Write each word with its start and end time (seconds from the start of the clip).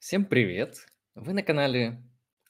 Всем 0.00 0.24
привет! 0.24 0.86
Вы 1.14 1.34
на 1.34 1.42
канале 1.42 2.02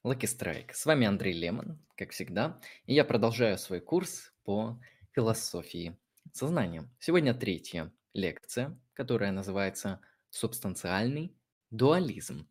Lucky 0.05 0.21
Strike. 0.21 0.73
С 0.73 0.87
вами 0.87 1.09
Андрей 1.09 1.33
Лемон, 1.33 1.85
как 1.97 2.13
всегда, 2.13 2.61
и 2.87 2.95
я 2.95 3.05
продолжаю 3.05 3.59
свой 3.59 3.81
курс 3.81 4.33
по 4.45 4.81
философии 5.11 5.99
сознания. 6.33 6.89
Сегодня 7.01 7.35
третья 7.35 7.93
лекция, 8.15 8.81
которая 8.93 9.33
называется 9.33 10.01
«Субстанциальный 10.29 11.37
дуализм». 11.71 12.49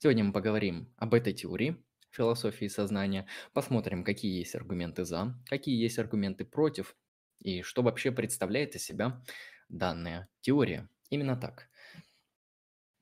Сегодня 0.00 0.22
мы 0.22 0.34
поговорим 0.34 0.92
об 0.98 1.14
этой 1.14 1.32
теории 1.32 1.82
философии 2.10 2.68
сознания, 2.68 3.26
посмотрим, 3.54 4.04
какие 4.04 4.36
есть 4.36 4.54
аргументы 4.54 5.06
«за», 5.06 5.34
какие 5.46 5.80
есть 5.82 5.98
аргументы 5.98 6.44
«против», 6.44 6.94
и 7.38 7.62
что 7.62 7.80
вообще 7.80 8.12
представляет 8.12 8.74
из 8.74 8.84
себя 8.84 9.24
данная 9.70 10.28
теория. 10.42 10.90
Именно 11.08 11.36
так. 11.36 11.70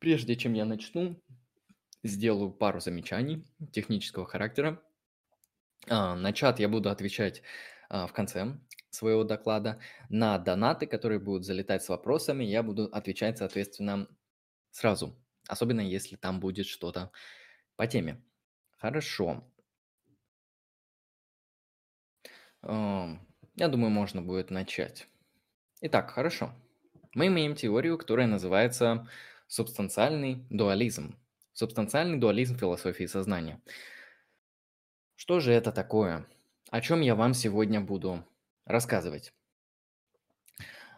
Прежде 0.04 0.36
чем 0.36 0.52
я 0.52 0.66
начну, 0.66 1.18
сделаю 2.02 2.50
пару 2.50 2.78
замечаний 2.78 3.48
технического 3.72 4.26
характера. 4.26 4.82
А, 5.88 6.14
на 6.14 6.34
чат 6.34 6.60
я 6.60 6.68
буду 6.68 6.90
отвечать 6.90 7.40
а, 7.88 8.06
в 8.06 8.12
конце 8.12 8.58
своего 8.90 9.24
доклада. 9.24 9.80
На 10.10 10.36
донаты, 10.36 10.86
которые 10.86 11.20
будут 11.20 11.46
залетать 11.46 11.82
с 11.82 11.88
вопросами, 11.88 12.44
я 12.44 12.62
буду 12.62 12.84
отвечать, 12.92 13.38
соответственно, 13.38 14.06
сразу. 14.72 15.18
Особенно, 15.48 15.80
если 15.80 16.16
там 16.16 16.38
будет 16.38 16.66
что-то 16.66 17.10
по 17.76 17.86
теме. 17.86 18.22
Хорошо. 18.76 19.50
А, 22.60 23.18
я 23.56 23.68
думаю, 23.68 23.88
можно 23.88 24.20
будет 24.20 24.50
начать. 24.50 25.08
Итак, 25.80 26.10
хорошо. 26.10 26.52
Мы 27.14 27.28
имеем 27.28 27.54
теорию, 27.54 27.96
которая 27.96 28.26
называется 28.26 29.08
субстанциальный 29.46 30.46
дуализм. 30.50 31.18
Субстанциальный 31.52 32.18
дуализм 32.18 32.56
философии 32.56 33.06
сознания. 33.06 33.62
Что 35.16 35.40
же 35.40 35.52
это 35.52 35.72
такое? 35.72 36.26
О 36.70 36.80
чем 36.80 37.00
я 37.00 37.14
вам 37.14 37.34
сегодня 37.34 37.80
буду 37.80 38.24
рассказывать? 38.64 39.32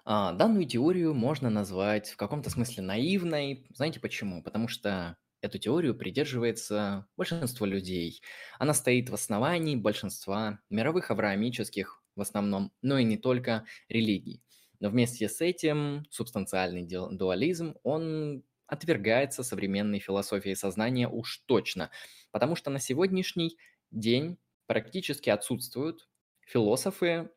А, 0.05 0.33
данную 0.33 0.67
теорию 0.67 1.15
можно 1.15 1.51
назвать 1.51 2.11
в 2.11 2.17
каком-то 2.17 2.51
смысле 2.51 2.83
наивной. 2.85 3.67
Знаете 3.75 4.01
почему? 4.01 4.43
Потому 4.43 4.69
что 4.69 5.17
эту 5.41 5.59
теорию 5.59 5.95
придерживается 5.95 7.07
большинство 7.17 7.67
людей. 7.67 8.23
Она 8.59 8.73
стоит 8.75 9.11
в 9.11 9.15
основании 9.15 9.77
большинства 9.77 10.61
мировых 10.71 11.11
авраамических 11.11 12.03
в 12.15 12.21
основном, 12.21 12.73
но 12.83 12.99
и 12.99 13.05
не 13.05 13.17
только 13.17 13.67
религий. 13.89 14.43
Но 14.81 14.91
вместе 14.91 15.29
с 15.29 15.41
этим 15.41 16.05
субстанциальный 16.11 16.87
дуализм, 16.87 17.77
он 17.83 18.45
отвергается 18.67 19.43
современной 19.45 20.01
философией 20.01 20.57
сознания 20.57 21.09
уж 21.09 21.39
точно, 21.47 21.91
потому 22.33 22.57
что 22.57 22.71
на 22.71 22.81
сегодняшний 22.81 23.59
день 23.91 24.39
практически 24.67 25.31
отсутствуют 25.31 26.09
философы 26.41 27.31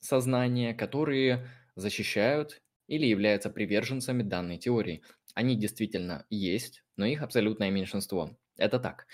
сознания, 0.00 0.74
которые 0.74 1.48
защищают 1.74 2.62
или 2.86 3.06
являются 3.06 3.50
приверженцами 3.50 4.22
данной 4.22 4.58
теории. 4.58 5.02
Они 5.34 5.56
действительно 5.56 6.26
есть, 6.30 6.84
но 6.96 7.06
их 7.06 7.22
абсолютное 7.22 7.70
меньшинство. 7.70 8.38
Это 8.56 8.78
так. 8.78 9.06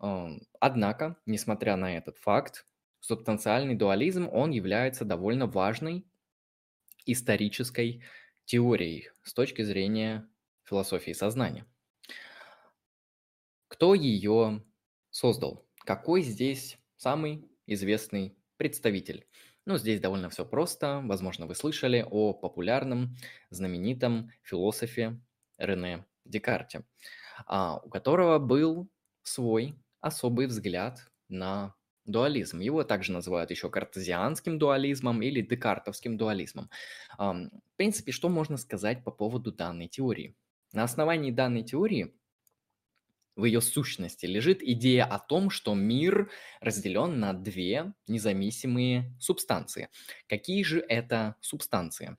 Эм, 0.00 0.42
однако, 0.60 1.18
несмотря 1.26 1.76
на 1.76 1.96
этот 1.96 2.18
факт, 2.18 2.66
субстанциальный 3.00 3.74
дуализм, 3.76 4.28
он 4.30 4.50
является 4.50 5.04
довольно 5.04 5.46
важной 5.46 6.07
исторической 7.10 8.02
теорией 8.44 9.10
с 9.22 9.32
точки 9.34 9.62
зрения 9.62 10.28
философии 10.64 11.12
сознания. 11.12 11.66
Кто 13.68 13.94
ее 13.94 14.64
создал? 15.10 15.66
Какой 15.84 16.22
здесь 16.22 16.78
самый 16.96 17.48
известный 17.66 18.36
представитель? 18.56 19.26
Ну, 19.66 19.76
здесь 19.76 20.00
довольно 20.00 20.30
все 20.30 20.46
просто. 20.46 21.02
Возможно, 21.04 21.46
вы 21.46 21.54
слышали 21.54 22.06
о 22.08 22.32
популярном, 22.32 23.16
знаменитом 23.50 24.30
философе 24.42 25.20
Рене 25.58 26.06
Декарте, 26.24 26.84
а, 27.46 27.78
у 27.78 27.90
которого 27.90 28.38
был 28.38 28.88
свой 29.22 29.74
особый 30.00 30.46
взгляд 30.46 31.10
на 31.28 31.74
дуализм. 32.08 32.58
Его 32.58 32.82
также 32.84 33.12
называют 33.12 33.50
еще 33.50 33.70
картезианским 33.70 34.58
дуализмом 34.58 35.22
или 35.22 35.40
декартовским 35.42 36.16
дуализмом. 36.16 36.70
В 37.18 37.50
принципе, 37.76 38.12
что 38.12 38.28
можно 38.28 38.56
сказать 38.56 39.04
по 39.04 39.10
поводу 39.10 39.52
данной 39.52 39.88
теории? 39.88 40.34
На 40.72 40.82
основании 40.82 41.30
данной 41.30 41.62
теории 41.62 42.14
в 43.36 43.44
ее 43.44 43.60
сущности 43.60 44.26
лежит 44.26 44.62
идея 44.62 45.04
о 45.04 45.20
том, 45.20 45.50
что 45.50 45.74
мир 45.74 46.28
разделен 46.60 47.20
на 47.20 47.32
две 47.32 47.92
независимые 48.08 49.14
субстанции. 49.20 49.90
Какие 50.26 50.64
же 50.64 50.80
это 50.80 51.36
субстанции? 51.40 52.16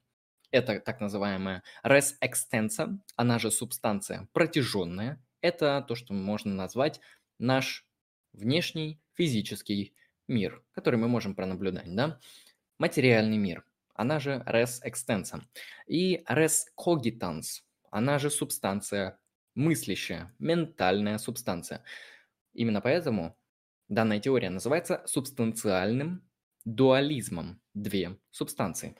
Это 0.51 0.79
так 0.79 1.01
называемая 1.01 1.61
res 1.83 2.13
extensa, 2.23 2.97
она 3.17 3.37
же 3.37 3.51
субстанция 3.51 4.29
протяженная. 4.33 5.21
Это 5.41 5.85
то, 5.87 5.95
что 5.95 6.13
можно 6.13 6.53
назвать 6.53 7.01
наш 7.37 7.85
внешний 8.31 9.01
физический 9.19 9.93
мир, 10.29 10.63
который 10.71 10.95
мы 10.95 11.09
можем 11.09 11.35
пронаблюдать, 11.35 11.93
да? 11.93 12.21
Материальный 12.77 13.37
мир, 13.37 13.65
она 13.93 14.19
же 14.19 14.41
res 14.47 14.79
extensa. 14.85 15.41
И 15.87 16.23
res 16.29 16.67
cogitans, 16.77 17.63
она 17.91 18.17
же 18.17 18.29
субстанция 18.29 19.19
мыслящая, 19.55 20.33
ментальная 20.39 21.17
субстанция. 21.17 21.83
Именно 22.53 22.79
поэтому 22.79 23.37
данная 23.89 24.21
теория 24.21 24.49
называется 24.49 25.03
субстанциальным 25.05 26.23
дуализмом. 26.63 27.61
Две 27.73 28.17
субстанции. 28.31 28.95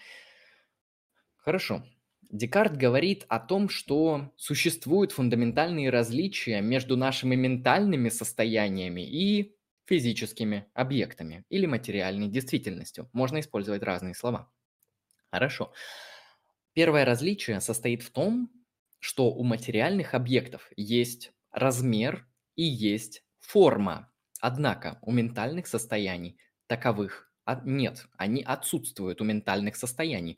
Хорошо. 1.38 1.86
Декарт 2.30 2.75
говорит 2.75 3.25
о 3.30 3.40
том, 3.40 3.69
что 3.69 4.34
существуют 4.36 5.13
фундаментальные 5.13 5.90
различия 5.90 6.62
между 6.62 6.97
нашими 6.97 7.36
ментальными 7.36 8.09
состояниями 8.09 9.01
и 9.01 9.56
физическими 9.90 10.68
объектами 10.76 11.46
или 11.50 11.66
материальной 11.66 12.28
действительностью. 12.28 13.10
Можно 13.12 13.40
использовать 13.40 13.82
разные 13.82 14.14
слова. 14.14 14.52
Хорошо. 15.32 15.74
Первое 16.74 17.06
различие 17.06 17.60
состоит 17.60 18.04
в 18.04 18.12
том, 18.12 18.52
что 19.00 19.34
у 19.34 19.44
материальных 19.44 20.14
объектов 20.14 20.70
есть 20.76 21.34
размер 21.52 22.28
и 22.56 22.64
есть 22.64 23.24
форма. 23.40 24.14
Однако 24.40 25.00
у 25.02 25.12
ментальных 25.12 25.66
состояний 25.66 26.38
таковых 26.68 27.32
нет, 27.66 28.06
они 28.16 28.44
отсутствуют 28.44 29.22
у 29.22 29.24
ментальных 29.26 29.76
состояний. 29.76 30.38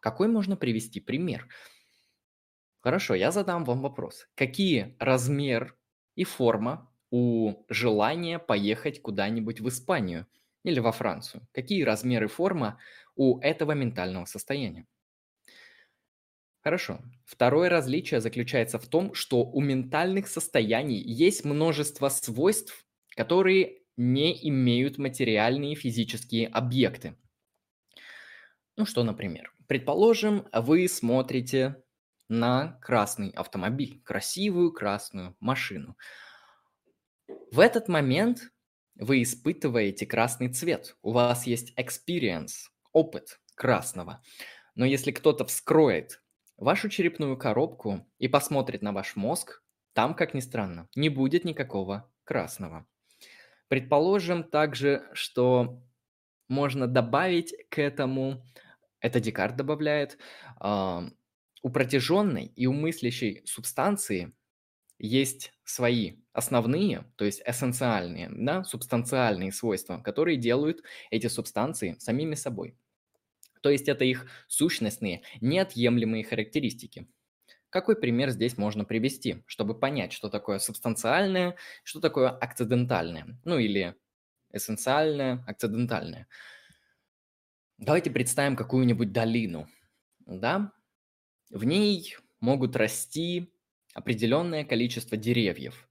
Какой 0.00 0.28
можно 0.28 0.56
привести 0.56 1.00
пример? 1.00 1.48
Хорошо, 2.80 3.16
я 3.16 3.32
задам 3.32 3.64
вам 3.64 3.80
вопрос. 3.82 4.28
Какие 4.36 4.94
размер 5.00 5.76
и 6.14 6.22
форма 6.22 6.92
у 7.10 7.64
желания 7.68 8.38
поехать 8.38 9.02
куда-нибудь 9.02 9.60
в 9.60 9.68
Испанию 9.68 10.26
или 10.64 10.80
во 10.80 10.92
Францию? 10.92 11.46
Какие 11.52 11.82
размеры 11.82 12.28
форма 12.28 12.78
у 13.16 13.38
этого 13.40 13.72
ментального 13.72 14.24
состояния? 14.26 14.86
Хорошо. 16.60 17.00
Второе 17.24 17.68
различие 17.68 18.20
заключается 18.20 18.78
в 18.78 18.86
том, 18.86 19.12
что 19.14 19.44
у 19.44 19.60
ментальных 19.60 20.28
состояний 20.28 20.98
есть 21.00 21.44
множество 21.44 22.08
свойств, 22.08 22.84
которые 23.16 23.82
не 23.96 24.48
имеют 24.48 24.98
материальные 24.98 25.74
физические 25.74 26.46
объекты. 26.48 27.16
Ну 28.76 28.86
что, 28.86 29.02
например, 29.02 29.52
предположим, 29.66 30.46
вы 30.52 30.88
смотрите 30.88 31.82
на 32.28 32.78
красный 32.82 33.30
автомобиль, 33.30 34.00
красивую 34.04 34.72
красную 34.72 35.36
машину. 35.40 35.96
В 37.50 37.60
этот 37.60 37.88
момент 37.88 38.52
вы 38.94 39.22
испытываете 39.22 40.06
красный 40.06 40.52
цвет. 40.52 40.96
У 41.02 41.12
вас 41.12 41.46
есть 41.46 41.72
experience, 41.78 42.68
опыт 42.92 43.40
красного. 43.54 44.22
Но 44.74 44.84
если 44.84 45.12
кто-то 45.12 45.46
вскроет 45.46 46.22
вашу 46.58 46.90
черепную 46.90 47.38
коробку 47.38 48.06
и 48.18 48.28
посмотрит 48.28 48.82
на 48.82 48.92
ваш 48.92 49.16
мозг, 49.16 49.62
там, 49.94 50.14
как 50.14 50.34
ни 50.34 50.40
странно, 50.40 50.88
не 50.94 51.08
будет 51.08 51.44
никакого 51.44 52.12
красного. 52.24 52.86
Предположим 53.68 54.44
также, 54.44 55.08
что 55.14 55.82
можно 56.48 56.86
добавить 56.86 57.54
к 57.70 57.78
этому, 57.78 58.44
это 59.00 59.20
Декарт 59.20 59.56
добавляет, 59.56 60.18
э, 60.60 61.00
у 61.62 61.70
протяженной 61.70 62.46
и 62.46 62.66
у 62.66 62.72
мыслящей 62.72 63.42
субстанции 63.46 64.34
есть 64.98 65.52
свои 65.64 66.16
основные, 66.32 67.04
то 67.16 67.24
есть 67.24 67.42
эссенциальные, 67.44 68.30
да, 68.32 68.64
субстанциальные 68.64 69.52
свойства, 69.52 69.98
которые 69.98 70.36
делают 70.36 70.82
эти 71.10 71.26
субстанции 71.28 71.96
самими 71.98 72.34
собой. 72.34 72.76
То 73.62 73.70
есть 73.70 73.88
это 73.88 74.04
их 74.04 74.26
сущностные, 74.46 75.22
неотъемлемые 75.40 76.24
характеристики. 76.24 77.08
Какой 77.70 77.96
пример 77.96 78.30
здесь 78.30 78.56
можно 78.56 78.84
привести, 78.84 79.42
чтобы 79.46 79.78
понять, 79.78 80.12
что 80.12 80.30
такое 80.30 80.58
субстанциальное, 80.58 81.56
что 81.84 82.00
такое 82.00 82.30
акцидентальное, 82.30 83.38
ну 83.44 83.58
или 83.58 83.94
эссенциальное, 84.52 85.44
акцидентальное. 85.46 86.26
Давайте 87.76 88.10
представим 88.10 88.56
какую-нибудь 88.56 89.12
долину, 89.12 89.68
да? 90.26 90.72
В 91.50 91.64
ней 91.64 92.16
могут 92.40 92.74
расти 92.74 93.52
определенное 93.98 94.64
количество 94.64 95.16
деревьев. 95.16 95.88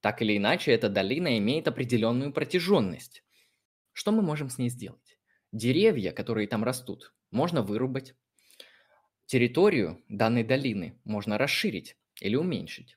Так 0.00 0.22
или 0.22 0.36
иначе, 0.36 0.70
эта 0.70 0.88
долина 0.88 1.38
имеет 1.38 1.66
определенную 1.66 2.32
протяженность. 2.32 3.24
Что 3.92 4.12
мы 4.12 4.22
можем 4.22 4.48
с 4.48 4.58
ней 4.58 4.68
сделать? 4.68 5.18
Деревья, 5.50 6.12
которые 6.12 6.46
там 6.46 6.62
растут, 6.62 7.12
можно 7.32 7.62
вырубать. 7.62 8.14
Территорию 9.26 10.04
данной 10.08 10.44
долины 10.44 11.00
можно 11.02 11.36
расширить 11.36 11.96
или 12.20 12.36
уменьшить. 12.36 12.96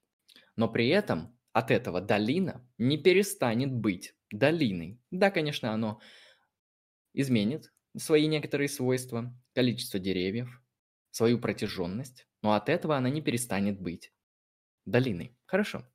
Но 0.56 0.70
при 0.70 0.90
этом 0.90 1.36
от 1.52 1.72
этого 1.72 2.00
долина 2.00 2.64
не 2.78 3.00
перестанет 3.00 3.74
быть 3.74 4.14
долиной. 4.30 5.02
Да, 5.10 5.32
конечно, 5.32 5.74
оно 5.74 6.00
изменит 7.14 7.74
свои 7.98 8.28
некоторые 8.28 8.70
свойства, 8.70 9.36
количество 9.56 10.00
деревьев, 10.00 10.62
свою 11.10 11.40
протяженность, 11.40 12.28
но 12.44 12.54
от 12.54 12.70
этого 12.70 12.98
она 12.98 13.10
не 13.10 13.22
перестанет 13.22 13.82
быть 13.82 14.14
долиной. 14.86 15.38
Хорошо. 15.46 15.86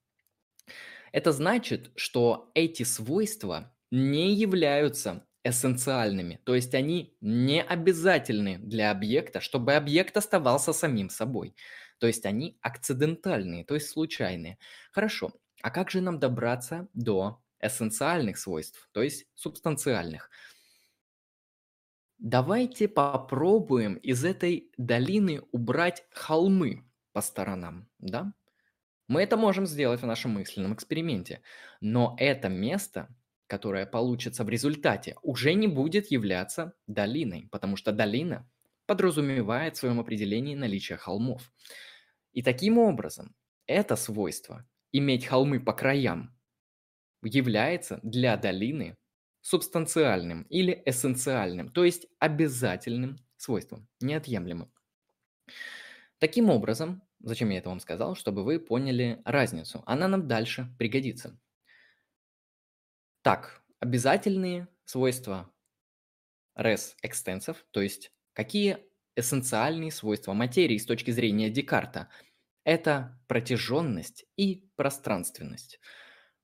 Это 1.12 1.32
значит, 1.32 1.90
что 1.96 2.50
эти 2.54 2.82
свойства 2.82 3.74
не 3.90 4.34
являются 4.34 5.26
эссенциальными, 5.44 6.40
то 6.44 6.54
есть 6.54 6.74
они 6.74 7.16
не 7.20 7.62
обязательны 7.62 8.58
для 8.58 8.90
объекта, 8.90 9.40
чтобы 9.40 9.74
объект 9.74 10.16
оставался 10.16 10.72
самим 10.72 11.08
собой. 11.08 11.54
То 11.98 12.06
есть 12.06 12.26
они 12.26 12.58
акцидентальные, 12.60 13.64
то 13.64 13.74
есть 13.74 13.88
случайные. 13.88 14.58
Хорошо, 14.92 15.32
а 15.62 15.70
как 15.70 15.90
же 15.90 16.00
нам 16.00 16.18
добраться 16.18 16.88
до 16.92 17.42
эссенциальных 17.60 18.36
свойств, 18.38 18.88
то 18.92 19.02
есть 19.02 19.26
субстанциальных? 19.34 20.30
Давайте 22.18 22.88
попробуем 22.88 23.94
из 23.94 24.24
этой 24.24 24.72
долины 24.76 25.42
убрать 25.52 26.04
холмы 26.10 26.84
по 27.12 27.20
сторонам, 27.20 27.88
да? 27.98 28.34
Мы 29.08 29.22
это 29.22 29.36
можем 29.36 29.66
сделать 29.66 30.02
в 30.02 30.06
нашем 30.06 30.32
мысленном 30.32 30.74
эксперименте, 30.74 31.42
но 31.80 32.16
это 32.18 32.48
место, 32.48 33.14
которое 33.46 33.86
получится 33.86 34.44
в 34.44 34.48
результате, 34.50 35.16
уже 35.22 35.54
не 35.54 35.68
будет 35.68 36.10
являться 36.10 36.74
долиной, 36.86 37.48
потому 37.52 37.76
что 37.76 37.92
долина 37.92 38.50
подразумевает 38.86 39.76
в 39.76 39.80
своем 39.80 40.00
определении 40.00 40.54
наличие 40.56 40.98
холмов. 40.98 41.52
И 42.32 42.42
таким 42.42 42.78
образом, 42.78 43.36
это 43.66 43.96
свойство, 43.96 44.66
иметь 44.92 45.26
холмы 45.26 45.60
по 45.60 45.72
краям, 45.72 46.36
является 47.22 48.00
для 48.02 48.36
долины 48.36 48.96
субстанциальным 49.48 50.42
или 50.50 50.82
эссенциальным, 50.84 51.70
то 51.70 51.82
есть 51.82 52.06
обязательным 52.18 53.16
свойством, 53.38 53.88
неотъемлемым. 53.98 54.70
Таким 56.18 56.50
образом, 56.50 57.02
зачем 57.20 57.48
я 57.48 57.58
это 57.58 57.70
вам 57.70 57.80
сказал, 57.80 58.14
чтобы 58.14 58.44
вы 58.44 58.60
поняли 58.60 59.22
разницу. 59.24 59.82
Она 59.86 60.06
нам 60.06 60.28
дальше 60.28 60.68
пригодится. 60.78 61.40
Так, 63.22 63.62
обязательные 63.80 64.68
свойства 64.84 65.50
res 66.54 66.94
extensив, 67.02 67.64
то 67.70 67.80
есть 67.80 68.12
какие 68.34 68.76
эссенциальные 69.16 69.92
свойства 69.92 70.34
материи 70.34 70.76
с 70.76 70.84
точки 70.84 71.10
зрения 71.10 71.48
Декарта. 71.48 72.10
Это 72.64 73.18
протяженность 73.28 74.26
и 74.36 74.68
пространственность. 74.76 75.80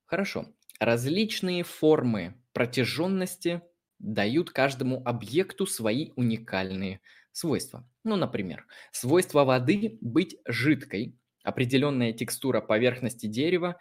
Хорошо. 0.06 0.54
Различные 0.80 1.64
формы 1.64 2.42
протяженности 2.54 3.62
дают 3.98 4.50
каждому 4.50 5.02
объекту 5.04 5.66
свои 5.66 6.12
уникальные 6.16 7.00
свойства. 7.32 7.88
Ну, 8.04 8.16
например, 8.16 8.66
свойство 8.92 9.44
воды 9.44 9.98
быть 10.00 10.38
жидкой, 10.46 11.18
определенная 11.42 12.12
текстура 12.12 12.60
поверхности 12.60 13.26
дерева. 13.26 13.78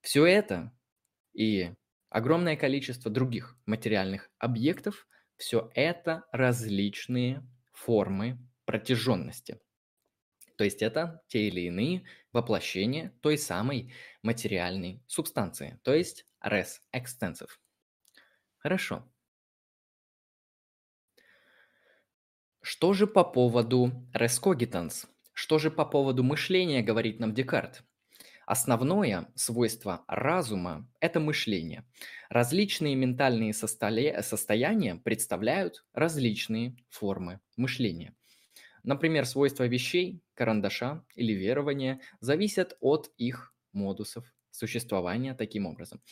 Все 0.00 0.26
это 0.26 0.72
и 1.34 1.72
огромное 2.10 2.56
количество 2.56 3.10
других 3.10 3.56
материальных 3.66 4.30
объектов, 4.38 5.08
все 5.36 5.70
это 5.74 6.24
различные 6.32 7.46
формы 7.72 8.38
протяженности. 8.64 9.60
То 10.56 10.64
есть 10.64 10.82
это 10.82 11.22
те 11.28 11.48
или 11.48 11.62
иные 11.62 12.04
воплощения 12.32 13.14
той 13.22 13.38
самой 13.38 13.94
материальной 14.22 15.02
субстанции, 15.06 15.78
то 15.84 15.94
есть 15.94 16.26
res 16.44 16.80
extensive. 16.92 17.48
Хорошо. 18.58 19.02
Что 22.60 22.92
же 22.92 23.06
по 23.06 23.24
поводу 23.24 23.92
cogitans? 24.14 25.06
Что 25.32 25.58
же 25.58 25.70
по 25.70 25.84
поводу 25.84 26.22
мышления, 26.22 26.82
говорит 26.82 27.20
нам 27.20 27.34
Декарт? 27.34 27.82
Основное 28.46 29.28
свойство 29.34 30.04
разума– 30.08 30.90
это 31.00 31.20
мышление. 31.20 31.84
Различные 32.30 32.96
ментальные 32.96 33.52
состояния 33.54 34.96
представляют 34.96 35.84
различные 35.92 36.76
формы 36.88 37.40
мышления. 37.56 38.14
Например, 38.82 39.26
свойства 39.26 39.66
вещей, 39.66 40.22
карандаша 40.34 41.04
или 41.14 41.32
верования 41.32 42.00
зависят 42.20 42.76
от 42.80 43.10
их 43.16 43.54
модусов 43.72 44.24
существования 44.58 45.34
таким 45.34 45.66
образом. 45.66 46.02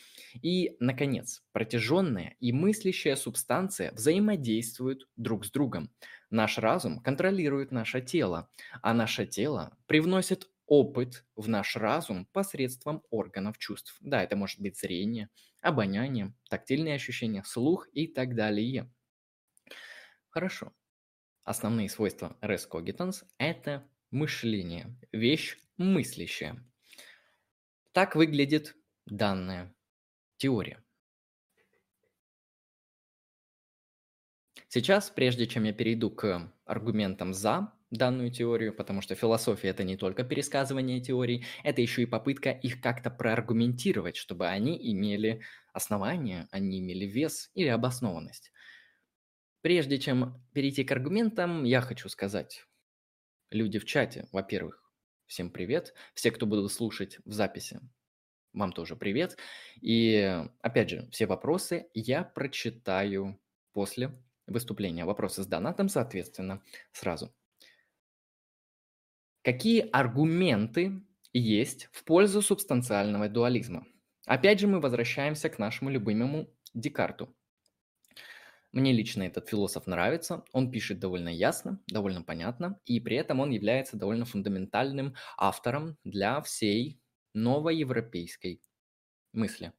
И, 0.41 0.75
наконец, 0.79 1.43
протяженная 1.51 2.35
и 2.39 2.51
мыслящая 2.51 3.15
субстанция 3.15 3.91
взаимодействуют 3.91 5.07
друг 5.15 5.45
с 5.45 5.51
другом. 5.51 5.91
Наш 6.29 6.57
разум 6.57 6.99
контролирует 7.01 7.71
наше 7.71 8.01
тело, 8.01 8.49
а 8.81 8.93
наше 8.93 9.25
тело 9.25 9.77
привносит 9.87 10.49
опыт 10.65 11.25
в 11.35 11.47
наш 11.47 11.75
разум 11.75 12.25
посредством 12.33 13.03
органов 13.09 13.57
чувств. 13.57 13.97
Да, 14.01 14.23
это 14.23 14.35
может 14.35 14.59
быть 14.59 14.77
зрение, 14.77 15.29
обоняние, 15.61 16.33
тактильные 16.49 16.95
ощущения, 16.95 17.43
слух 17.45 17.87
и 17.93 18.07
так 18.07 18.35
далее. 18.35 18.91
Хорошо. 20.29 20.73
Основные 21.43 21.89
свойства 21.89 22.37
res 22.41 22.67
это 23.39 23.89
мышление, 24.11 24.97
вещь 25.11 25.57
мыслящая. 25.77 26.65
Так 27.97 28.15
выглядит 28.15 28.75
данная 29.07 29.73
теория. 30.37 30.83
Сейчас, 34.67 35.09
прежде 35.09 35.47
чем 35.47 35.63
я 35.63 35.73
перейду 35.73 36.11
к 36.11 36.53
аргументам 36.65 37.33
за 37.33 37.73
данную 37.89 38.29
теорию, 38.29 38.75
потому 38.75 39.01
что 39.01 39.15
философия 39.15 39.69
это 39.69 39.83
не 39.83 39.97
только 39.97 40.23
пересказывание 40.23 41.01
теорий, 41.01 41.47
это 41.63 41.81
еще 41.81 42.03
и 42.03 42.05
попытка 42.05 42.51
их 42.51 42.81
как-то 42.81 43.09
проаргументировать, 43.09 44.15
чтобы 44.15 44.45
они 44.45 44.77
имели 44.93 45.41
основания, 45.73 46.47
они 46.51 46.79
имели 46.79 47.05
вес 47.05 47.49
или 47.55 47.69
обоснованность. 47.69 48.51
Прежде 49.61 49.97
чем 49.97 50.45
перейти 50.53 50.83
к 50.83 50.91
аргументам, 50.91 51.63
я 51.63 51.81
хочу 51.81 52.09
сказать, 52.09 52.63
люди 53.49 53.79
в 53.79 53.85
чате, 53.85 54.27
во-первых, 54.31 54.86
всем 55.27 55.51
привет, 55.51 55.93
все, 56.13 56.31
кто 56.31 56.45
будут 56.45 56.71
слушать 56.71 57.19
в 57.25 57.31
записи, 57.31 57.79
вам 58.53 58.71
тоже 58.71 58.95
привет. 58.95 59.37
И 59.81 60.43
опять 60.61 60.89
же, 60.89 61.07
все 61.11 61.27
вопросы 61.27 61.87
я 61.93 62.23
прочитаю 62.23 63.39
после 63.73 64.11
выступления. 64.47 65.05
Вопросы 65.05 65.43
с 65.43 65.47
донатом, 65.47 65.89
соответственно, 65.89 66.63
сразу. 66.91 67.33
Какие 69.43 69.87
аргументы 69.91 71.03
есть 71.33 71.89
в 71.91 72.03
пользу 72.03 72.41
субстанциального 72.41 73.29
дуализма? 73.29 73.85
Опять 74.25 74.59
же, 74.59 74.67
мы 74.67 74.81
возвращаемся 74.81 75.49
к 75.49 75.59
нашему 75.59 75.89
любимому 75.89 76.49
Декарту. 76.73 77.36
Мне 78.77 78.93
лично 78.93 79.23
этот 79.23 79.49
философ 79.49 79.87
нравится, 79.87 80.45
он 80.51 80.69
пишет 80.69 80.99
довольно 80.99 81.29
ясно, 81.29 81.81
довольно 81.87 82.21
понятно, 82.21 82.79
и 82.85 82.99
при 82.99 83.17
этом 83.17 83.39
он 83.39 83.49
является 83.49 83.97
довольно 83.97 84.23
фундаментальным 84.23 85.15
автором 85.35 85.97
для 86.03 86.39
всей 86.41 87.01
новоевропейской 87.33 88.61
мысли. 89.33 89.73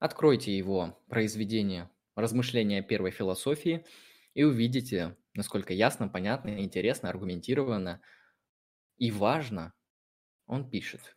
Откройте 0.00 0.58
его 0.58 1.00
произведение 1.08 1.90
«Размышления 2.16 2.82
первой 2.82 3.12
философии» 3.12 3.86
и 4.34 4.42
увидите, 4.42 5.16
насколько 5.34 5.72
ясно, 5.72 6.08
понятно, 6.08 6.60
интересно, 6.60 7.10
аргументированно 7.10 8.00
и 8.96 9.12
важно 9.12 9.74
он 10.48 10.68
пишет. 10.68 11.16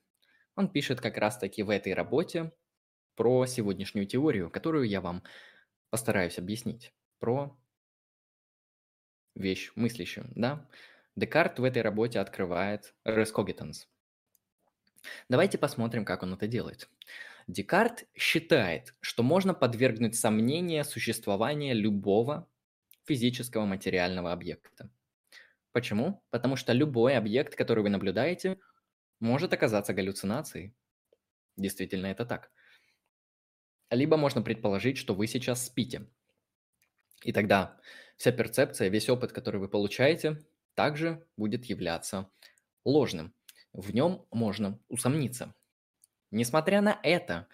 Он 0.56 0.70
пишет 0.72 1.02
как 1.02 1.18
раз-таки 1.18 1.64
в 1.64 1.72
этой 1.72 1.96
работе 1.96 2.52
про 3.16 3.48
сегодняшнюю 3.48 4.06
теорию, 4.06 4.52
которую 4.52 4.88
я 4.88 5.02
вам 5.02 5.24
постараюсь 5.92 6.40
объяснить. 6.40 6.94
Про 7.20 7.56
вещь 9.36 9.72
мыслящую, 9.76 10.28
да? 10.36 10.68
Декарт 11.16 11.60
в 11.60 11.64
этой 11.64 11.84
работе 11.84 12.20
открывает 12.20 12.96
res. 13.06 13.32
Давайте 15.30 15.58
посмотрим, 15.58 16.06
как 16.06 16.24
он 16.24 16.34
это 16.34 16.48
делает. 16.48 16.90
Декарт 17.48 18.06
считает, 18.16 18.96
что 19.02 19.24
можно 19.24 19.54
подвергнуть 19.54 20.16
сомнению 20.16 20.84
существование 20.86 21.74
любого 21.74 22.48
физического 23.06 23.66
материального 23.66 24.32
объекта. 24.32 24.90
Почему? 25.72 26.24
Потому 26.30 26.56
что 26.56 26.74
любой 26.74 27.16
объект, 27.18 27.56
который 27.56 27.84
вы 27.84 27.90
наблюдаете, 27.90 28.60
может 29.20 29.54
оказаться 29.54 29.94
галлюцинацией. 29.94 30.74
Действительно, 31.58 32.08
это 32.08 32.26
так. 32.26 32.52
Либо 33.92 34.16
можно 34.16 34.42
предположить, 34.42 34.98
что 34.98 35.14
вы 35.14 35.28
сейчас 35.28 35.66
спите. 35.66 36.08
И 37.24 37.34
тогда 37.34 37.78
вся 38.16 38.32
перцепция, 38.32 38.88
весь 38.88 39.10
опыт, 39.10 39.34
который 39.34 39.60
вы 39.60 39.68
получаете, 39.68 40.42
также 40.74 41.28
будет 41.36 41.66
являться 41.66 42.32
ложным. 42.86 43.34
В 43.74 43.94
нем 43.94 44.26
можно 44.32 44.80
усомниться. 44.88 45.54
Несмотря 46.32 46.82
на 46.82 47.00
это, 47.04 47.48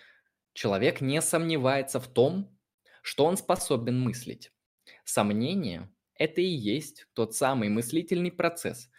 человек 0.53 1.01
не 1.01 1.21
сомневается 1.21 1.99
в 1.99 2.07
том, 2.07 2.55
что 3.01 3.25
он 3.25 3.35
способен 3.35 3.99
мыслить. 3.99 4.51
Сомнение– 5.03 5.89
это 6.13 6.41
и 6.41 6.45
есть 6.45 7.07
тот 7.13 7.35
самый 7.35 7.69
мыслительный 7.69 8.31
процесс. 8.31 8.89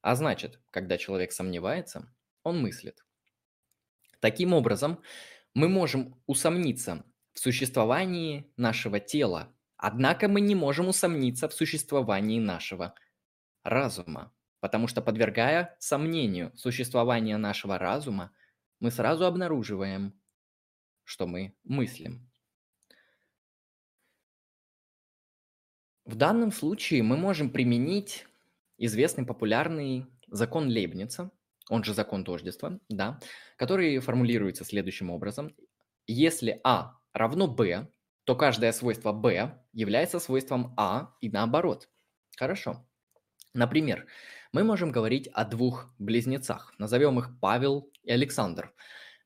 А 0.00 0.16
значит, 0.16 0.60
когда 0.70 0.98
человек 0.98 1.30
сомневается, 1.30 2.12
он 2.42 2.60
мыслит. 2.60 3.04
Таким 4.20 4.52
образом, 4.52 5.00
мы 5.58 5.68
можем 5.68 6.14
усомниться 6.26 7.04
в 7.32 7.40
существовании 7.40 8.48
нашего 8.56 9.00
тела, 9.00 9.52
однако 9.76 10.28
мы 10.28 10.40
не 10.40 10.54
можем 10.54 10.86
усомниться 10.86 11.48
в 11.48 11.52
существовании 11.52 12.38
нашего 12.38 12.94
разума, 13.64 14.32
потому 14.60 14.86
что 14.86 15.02
подвергая 15.02 15.76
сомнению 15.80 16.56
существование 16.56 17.38
нашего 17.38 17.76
разума, 17.76 18.30
мы 18.78 18.92
сразу 18.92 19.26
обнаруживаем, 19.26 20.14
что 21.02 21.26
мы 21.26 21.56
мыслим. 21.64 22.30
В 26.04 26.14
данном 26.14 26.52
случае 26.52 27.02
мы 27.02 27.16
можем 27.16 27.50
применить 27.50 28.28
известный 28.76 29.26
популярный 29.26 30.06
закон 30.28 30.68
Лейбница, 30.68 31.32
он 31.68 31.84
же 31.84 31.94
закон 31.94 32.24
тождества, 32.24 32.78
да, 32.88 33.20
который 33.56 33.98
формулируется 33.98 34.64
следующим 34.64 35.10
образом. 35.10 35.54
Если 36.06 36.60
А 36.64 36.94
равно 37.12 37.48
Б, 37.48 37.88
то 38.24 38.36
каждое 38.36 38.72
свойство 38.72 39.12
Б 39.12 39.58
является 39.72 40.18
свойством 40.18 40.74
А 40.76 41.14
и 41.20 41.30
наоборот. 41.30 41.88
Хорошо. 42.36 42.86
Например, 43.54 44.06
мы 44.52 44.64
можем 44.64 44.92
говорить 44.92 45.28
о 45.28 45.44
двух 45.44 45.94
близнецах. 45.98 46.74
Назовем 46.78 47.18
их 47.18 47.38
Павел 47.40 47.90
и 48.02 48.10
Александр. 48.10 48.72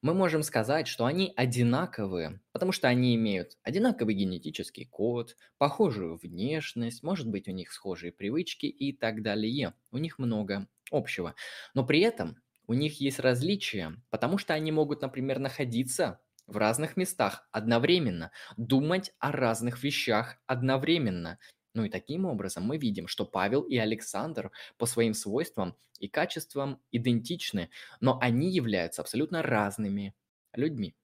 Мы 0.03 0.15
можем 0.15 0.43
сказать, 0.43 0.89
что 0.89 1.05
они 1.05 1.33
одинаковые, 1.37 2.41
потому 2.51 2.73
что 2.73 2.89
они 2.89 3.15
имеют 3.15 3.57
одинаковый 3.63 4.15
генетический 4.15 4.85
код, 4.85 5.37
похожую 5.59 6.17
внешность, 6.17 7.05
может 7.05 7.29
быть, 7.29 7.47
у 7.47 7.53
них 7.53 7.73
схожие 7.73 8.11
привычки 8.11 8.67
и 8.67 8.93
так 8.93 9.23
далее. 9.23 9.75
У 9.93 9.99
них 9.99 10.19
много 10.19 10.67
общего. 10.93 11.35
Но 11.75 11.85
при 11.85 12.01
этом 12.01 12.39
у 12.67 12.75
них 12.75 13.01
есть 13.01 13.19
различия, 13.19 13.97
потому 14.11 14.39
что 14.39 14.55
они 14.55 14.71
могут, 14.71 15.03
например, 15.03 15.39
находиться 15.39 16.21
в 16.47 16.57
разных 16.57 16.97
местах 16.97 17.49
одновременно, 17.51 18.31
думать 18.57 19.13
о 19.19 19.33
разных 19.33 19.83
вещах 19.83 20.37
одновременно. 20.47 21.39
Ну 21.75 21.85
и 21.85 21.89
таким 21.89 22.27
образом 22.27 22.65
мы 22.65 22.77
видим, 22.77 23.09
что 23.09 23.25
Павел 23.25 23.63
и 23.63 23.77
Александр 23.79 24.51
по 24.77 24.87
своим 24.87 25.15
свойствам 25.15 25.77
и 25.99 26.09
качествам 26.09 26.83
идентичны, 26.91 27.71
но 28.01 28.19
они 28.21 28.51
являются 28.51 29.03
абсолютно 29.03 29.43
разными 29.43 30.15
людьми. 30.53 30.95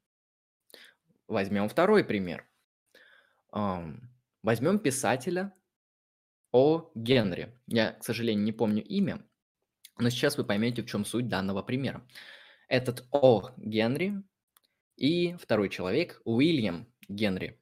Возьмем 1.27 1.69
второй 1.69 2.05
пример. 2.05 2.47
Возьмем 4.43 4.79
писателя 4.79 5.55
О. 6.53 6.91
Генри. 6.95 7.55
Я, 7.67 7.93
к 7.93 8.05
сожалению, 8.05 8.45
не 8.45 8.53
помню 8.53 8.83
имя, 8.85 9.25
но 9.99 10.11
сейчас 10.11 10.37
вы 10.37 10.45
поймете, 10.45 10.83
в 10.83 10.87
чем 10.87 11.05
суть 11.05 11.29
данного 11.29 11.63
примера. 11.63 12.07
Этот 12.69 13.07
О. 13.11 13.51
Генри 13.57 14.23
и 14.97 15.35
второй 15.37 15.69
человек 15.69 16.21
Уильям 16.25 16.87
Генри. 17.09 17.61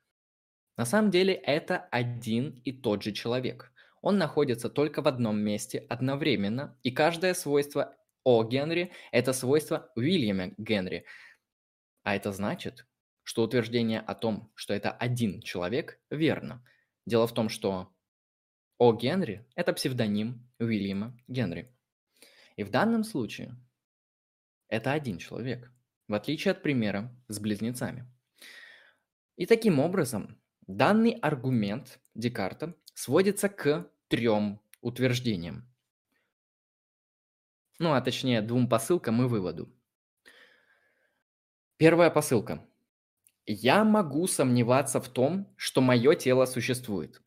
На 0.76 0.84
самом 0.84 1.10
деле 1.10 1.34
это 1.34 1.78
один 1.90 2.60
и 2.64 2.72
тот 2.72 3.02
же 3.02 3.12
человек. 3.12 3.72
Он 4.02 4.18
находится 4.18 4.68
только 4.68 5.02
в 5.02 5.08
одном 5.08 5.38
месте 5.38 5.78
одновременно, 5.88 6.78
и 6.82 6.90
каждое 6.90 7.34
свойство 7.34 7.96
О 8.24 8.44
Генри– 8.44 8.92
это 9.12 9.32
свойство 9.32 9.90
Уильяма 9.96 10.52
Генри. 10.58 11.04
А 12.02 12.14
это 12.14 12.30
значит, 12.32 12.86
что 13.22 13.42
утверждение 13.42 14.00
о 14.00 14.14
том, 14.14 14.52
что 14.54 14.74
это 14.74 14.90
один 14.90 15.40
человек, 15.40 16.00
верно. 16.10 16.64
Дело 17.06 17.26
в 17.26 17.32
том, 17.32 17.48
что 17.48 17.92
О 18.78 18.92
Генри– 18.92 19.46
это 19.56 19.72
псевдоним 19.72 20.46
Уильяма 20.58 21.18
Генри. 21.26 21.75
И 22.56 22.64
в 22.64 22.70
данном 22.70 23.04
случае 23.04 23.56
это 24.68 24.92
один 24.92 25.18
человек, 25.18 25.72
в 26.08 26.14
отличие 26.14 26.52
от 26.52 26.62
примера 26.62 27.14
с 27.28 27.38
близнецами. 27.38 28.10
И 29.36 29.46
таким 29.46 29.78
образом 29.78 30.40
Данный 30.66 31.12
аргумент 31.12 32.00
Декарта 32.16 32.74
сводится 32.92 33.48
к 33.48 33.88
трем 34.08 34.60
утверждениям. 34.80 35.72
Ну, 37.78 37.92
а 37.92 38.00
точнее, 38.00 38.42
двум 38.42 38.68
посылкам 38.68 39.22
и 39.22 39.28
выводу. 39.28 39.72
Первая 41.76 42.10
посылка. 42.10 42.66
Я 43.44 43.84
могу 43.84 44.26
сомневаться 44.26 45.00
в 45.00 45.08
том, 45.08 45.54
что 45.56 45.80
мое 45.80 46.16
тело 46.16 46.46
существует. 46.46 47.22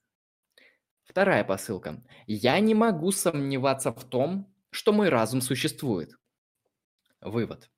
Вторая 1.03 1.45
посылка. 1.45 2.03
Я 2.27 2.59
не 2.59 2.75
могу 2.75 3.13
сомневаться 3.13 3.93
в 3.93 4.03
том, 4.03 4.53
что 4.71 4.93
мой 4.93 5.09
разум 5.09 5.41
существует. 5.41 6.13
Вывод. 7.21 7.69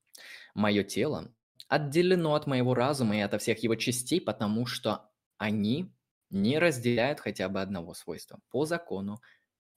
Мое 0.53 0.83
тело 0.83 1.33
отделено 1.67 2.36
от 2.36 2.48
моего 2.48 2.74
разума 2.74 3.17
и 3.17 3.21
от 3.21 3.41
всех 3.41 3.63
его 3.63 3.75
частей, 3.75 4.19
потому 4.19 4.65
что 4.65 5.10
они 5.38 5.93
не 6.29 6.60
разделяют 6.60 7.19
хотя 7.19 7.50
бы 7.50 7.62
одного 7.62 7.93
свойства 7.93 8.39
по 8.50 8.65
закону 8.65 9.21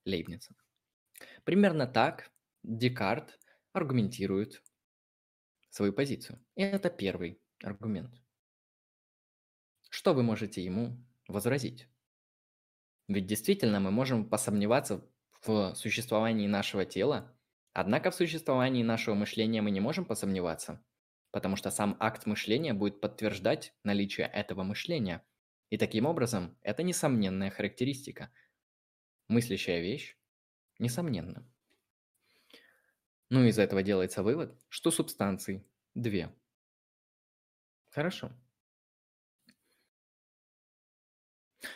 Лейбница. 0.04 0.54
Примерно 1.44 1.86
так 1.86 2.30
Декарт 2.62 3.38
аргументирует 3.72 4.62
свою 5.70 5.92
позицию. 5.92 6.44
И 6.54 6.62
это 6.62 6.90
первый 6.90 7.40
аргумент. 7.62 8.20
Что 9.90 10.14
вы 10.14 10.22
можете 10.22 10.64
ему 10.64 10.98
возразить? 11.28 11.88
Ведь 13.08 13.26
действительно 13.26 13.80
мы 13.80 13.90
можем 13.90 14.28
посомневаться 14.28 15.06
в 15.46 15.74
существовании 15.74 16.46
нашего 16.46 16.84
тела, 16.84 17.36
однако 17.72 18.10
в 18.10 18.14
существовании 18.14 18.82
нашего 18.82 19.14
мышления 19.14 19.62
мы 19.62 19.70
не 19.70 19.80
можем 19.80 20.04
посомневаться, 20.04 20.84
потому 21.30 21.56
что 21.56 21.70
сам 21.70 21.96
акт 22.00 22.26
мышления 22.26 22.74
будет 22.74 23.00
подтверждать 23.00 23.74
наличие 23.84 24.26
этого 24.26 24.62
мышления– 24.62 25.24
и 25.74 25.76
таким 25.76 26.06
образом, 26.06 26.56
это 26.62 26.84
несомненная 26.84 27.50
характеристика. 27.50 28.30
Мыслящая 29.26 29.80
вещь, 29.80 30.16
несомненно. 30.78 31.50
Ну, 33.28 33.42
из 33.42 33.58
этого 33.58 33.82
делается 33.82 34.22
вывод, 34.22 34.56
что 34.68 34.92
субстанций 34.92 35.66
две. 35.94 36.32
Хорошо. 37.90 38.30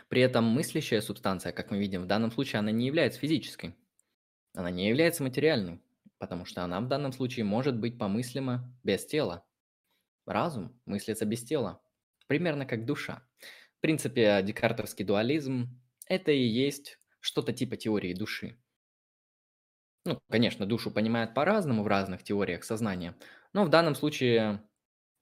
При 0.09 0.21
этом 0.23 0.45
мыслящая 0.45 1.01
субстанция, 1.01 1.53
как 1.53 1.71
мы 1.71 1.79
видим, 1.79 2.03
в 2.03 2.07
данном 2.07 2.31
случае 2.31 2.61
она 2.61 2.71
не 2.71 2.87
является 2.87 3.21
физической. 3.21 3.75
Она 4.55 4.71
не 4.71 4.89
является 4.89 5.23
материальной, 5.23 5.81
потому 6.19 6.45
что 6.45 6.63
она 6.65 6.81
в 6.81 6.89
данном 6.89 7.13
случае 7.13 7.45
может 7.45 7.79
быть 7.79 7.99
помыслима 7.99 8.75
без 8.83 9.07
тела. 9.07 9.47
Разум 10.27 10.81
мыслится 10.85 11.25
без 11.25 11.43
тела, 11.43 11.81
примерно 12.27 12.67
как 12.67 12.85
душа. 12.85 13.23
В 13.79 13.81
принципе, 13.81 14.43
декартовский 14.43 15.05
дуализм– 15.05 15.81
это 16.07 16.33
и 16.33 16.43
есть 16.43 16.99
что-то 17.21 17.53
типа 17.53 17.77
теории 17.77 18.15
души. 18.15 18.59
Ну, 20.05 20.19
конечно, 20.31 20.67
душу 20.67 20.91
понимают 20.91 21.35
по-разному 21.35 21.83
в 21.83 21.87
разных 21.87 22.23
теориях 22.23 22.65
сознания, 22.65 23.17
но 23.53 23.65
в 23.65 23.69
данном 23.69 23.95
случае 23.95 24.63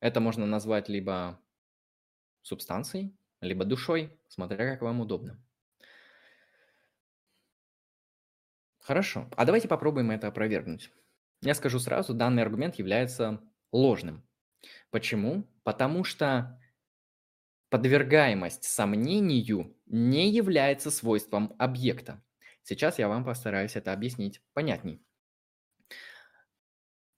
это 0.00 0.20
можно 0.20 0.46
назвать 0.46 0.88
либо 0.88 1.40
субстанцией, 2.42 3.15
либо 3.40 3.64
душой, 3.64 4.18
смотря 4.28 4.70
как 4.72 4.82
вам 4.82 5.00
удобно. 5.00 5.42
Хорошо, 8.78 9.28
а 9.36 9.44
давайте 9.44 9.68
попробуем 9.68 10.10
это 10.10 10.28
опровергнуть. 10.28 10.90
Я 11.42 11.54
скажу 11.54 11.78
сразу, 11.78 12.14
данный 12.14 12.42
аргумент 12.42 12.76
является 12.76 13.40
ложным. 13.72 14.26
Почему? 14.90 15.44
Потому 15.64 16.04
что 16.04 16.58
Подвергаемость 17.68 18.62
сомнению 18.62 19.76
не 19.86 20.30
является 20.30 20.92
свойством 20.92 21.56
объекта. 21.58 22.22
Сейчас 22.62 23.00
я 23.00 23.08
вам 23.08 23.24
постараюсь 23.24 23.74
это 23.74 23.92
объяснить 23.92 24.40
понятней. 24.52 25.04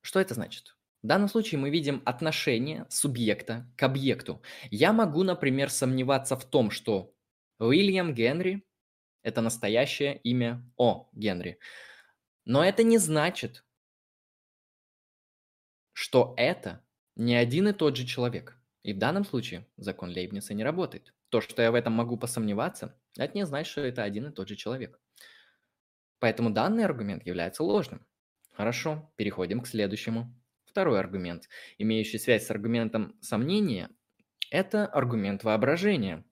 Что 0.01 0.21
это 0.21 0.33
значит? 0.33 0.78
В 1.03 1.07
данном 1.07 1.29
случае 1.29 1.61
мы 1.61 1.71
видим 1.71 2.03
отношение 2.05 2.87
субъекта 2.89 3.71
к 3.77 3.83
объекту. 3.85 4.43
Я 4.71 4.93
могу, 4.93 5.23
например, 5.23 5.71
сомневаться 5.71 6.37
в 6.37 6.45
том, 6.45 6.71
что 6.71 7.15
Уильям 7.59 8.15
Генри– 8.15 8.67
это 9.23 9.41
настоящее 9.41 10.19
имя 10.19 10.65
О. 10.77 11.09
Генри. 11.13 11.59
Но 12.45 12.65
это 12.65 12.83
не 12.83 12.99
значит, 12.99 13.65
что 15.93 16.35
это 16.37 16.85
не 17.15 17.35
один 17.35 17.69
и 17.69 17.73
тот 17.73 17.97
же 17.97 18.07
человек. 18.07 18.57
И 18.83 18.93
в 18.93 18.99
данном 18.99 19.25
случае 19.25 19.67
закон 19.77 20.11
Лейбница 20.11 20.55
не 20.55 20.65
работает. 20.65 21.13
То, 21.29 21.41
что 21.41 21.61
я 21.63 21.71
в 21.71 21.75
этом 21.75 21.93
могу 21.93 22.17
посомневаться, 22.17 22.99
это 23.17 23.37
не 23.37 23.45
значит, 23.45 23.71
что 23.71 23.83
это 23.83 24.03
один 24.03 24.29
и 24.29 24.33
тот 24.33 24.49
же 24.49 24.57
человек. 24.57 24.99
Поэтому 26.21 26.51
данный 26.51 26.85
аргумент 26.85 27.27
является 27.27 27.63
ложным. 27.63 28.07
Хорошо, 28.53 29.13
переходим 29.17 29.61
к 29.61 29.67
следующему. 29.69 30.35
Второй 30.69 31.01
аргумент, 31.01 31.49
имеющий 31.79 32.19
связь 32.19 32.47
с 32.47 32.51
аргументом 32.51 33.17
сомнения, 33.21 33.91
это 34.51 34.87
аргумент 34.87 35.45
воображения. 35.45 36.25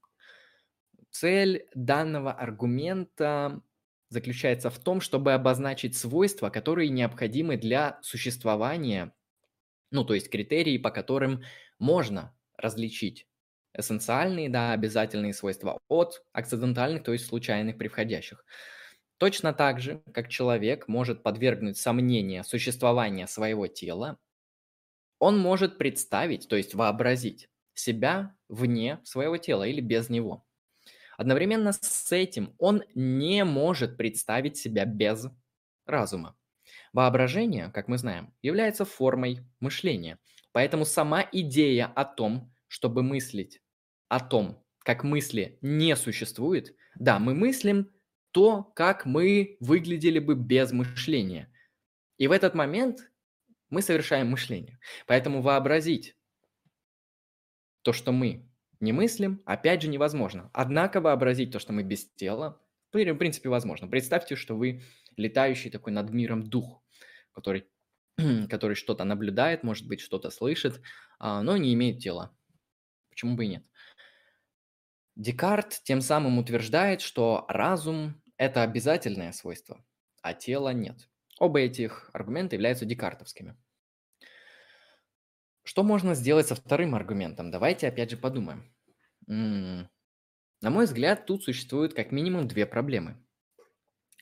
Цель 1.11 1.67
данного 1.75 2.33
аргумента 2.33 3.63
заключается 4.11 4.71
в 4.71 4.79
том, 4.79 5.01
чтобы 5.01 5.33
обозначить 5.33 5.97
свойства, 5.97 6.51
которые 6.51 6.91
необходимы 6.91 7.57
для 7.57 7.99
существования, 8.03 9.15
ну, 9.91 10.05
то 10.05 10.15
есть 10.15 10.31
критерии, 10.31 10.79
по 10.79 10.91
которым 10.91 11.43
можно 11.79 12.37
различить 12.57 13.29
эссенциальные, 13.75 14.49
да, 14.51 14.73
обязательные 14.73 15.35
свойства 15.35 15.81
от 15.89 16.25
акцидентальных, 16.33 17.05
то 17.05 17.13
есть 17.13 17.27
случайных 17.27 17.79
превходящих. 17.79 18.45
Точно 19.19 19.53
так 19.55 19.81
же, 19.81 20.03
как 20.13 20.29
человек 20.29 20.89
может 20.89 21.23
подвергнуть 21.23 21.79
сомнению 21.79 22.45
существование 22.45 23.27
своего 23.27 23.67
тела, 23.67 24.19
он 25.19 25.39
может 25.39 25.79
представить, 25.79 26.49
то 26.49 26.57
есть 26.57 26.75
вообразить 26.75 27.49
себя 27.75 28.35
вне 28.49 29.01
своего 29.05 29.37
тела 29.37 29.65
или 29.65 29.81
без 29.81 30.09
него. 30.09 30.47
Одновременно 31.17 31.73
с 31.73 32.13
этим 32.13 32.55
он 32.59 32.83
не 32.95 33.45
может 33.45 33.97
представить 33.97 34.57
себя 34.57 34.85
без 34.85 35.27
разума. 35.87 36.37
Воображение, 36.93 37.71
как 37.73 37.89
мы 37.89 37.99
знаем, 37.99 38.35
является 38.43 38.85
формой 38.85 39.41
мышления. 39.61 40.19
Поэтому 40.53 40.85
сама 40.85 41.27
идея 41.33 41.87
о 41.87 42.05
том, 42.05 42.53
чтобы 42.69 43.03
мыслить 43.03 43.61
о 44.09 44.21
том, 44.21 44.63
как 44.81 45.05
мысли 45.05 45.59
не 45.63 45.97
существует, 45.97 46.75
да, 46.95 47.19
мы 47.19 47.35
мыслим 47.35 47.91
то, 48.31 48.63
как 48.63 49.05
мы 49.05 49.57
выглядели 49.61 50.19
бы 50.19 50.35
без 50.35 50.73
мышления. 50.73 51.53
И 52.19 52.29
в 52.29 52.33
этот 52.33 52.55
момент 52.55 53.11
мы 53.71 53.83
совершаем 53.83 54.29
мышление. 54.29 54.79
Поэтому 55.07 55.43
вообразить 55.43 56.17
то, 57.83 57.93
что 57.93 58.13
мы 58.13 58.49
не 58.81 58.93
мыслим, 58.93 59.43
опять 59.47 59.83
же 59.83 59.89
невозможно. 59.89 60.51
Однако 60.53 61.01
вообразить 61.01 61.51
то, 61.53 61.59
что 61.59 61.73
мы 61.73 61.83
без 61.83 62.09
тела, 62.15 62.61
в 62.93 63.15
принципе, 63.17 63.49
возможно. 63.49 63.89
Представьте, 63.89 64.37
что 64.37 64.57
вы 64.57 64.83
летающий 65.17 65.71
такой 65.71 65.93
над 65.93 66.11
миром 66.11 66.43
дух, 66.43 66.83
который, 67.33 67.67
который 68.49 68.75
что-то 68.75 69.05
наблюдает, 69.05 69.63
может 69.63 69.87
быть, 69.87 70.01
что-то 70.01 70.31
слышит, 70.31 70.81
а, 71.19 71.43
но 71.43 71.57
не 71.57 71.75
имеет 71.75 71.99
тела. 71.99 72.37
Почему 73.11 73.37
бы 73.37 73.45
и 73.45 73.49
нет? 73.49 73.65
Декарт 75.15 75.81
тем 75.85 76.01
самым 76.01 76.39
утверждает, 76.39 77.01
что 77.01 77.47
разум 77.49 78.23
это 78.37 78.63
обязательное 78.63 79.33
свойство, 79.33 79.83
а 80.23 80.35
тело 80.35 80.71
нет. 80.71 81.09
Оба 81.39 81.61
этих 81.61 82.11
аргумента 82.13 82.57
являются 82.57 82.85
декартовскими. 82.87 83.57
Что 85.63 85.83
можно 85.83 86.15
сделать 86.15 86.47
со 86.47 86.55
вторым 86.55 86.95
аргументом? 86.95 87.51
Давайте 87.51 87.89
опять 87.89 88.11
же 88.11 88.17
подумаем. 88.17 88.73
На 89.27 90.71
мой 90.71 90.87
взгляд, 90.87 91.27
тут 91.27 91.45
существует 91.45 91.93
как 91.93 92.13
минимум 92.13 92.49
две 92.49 92.67
проблемы. 92.67 93.23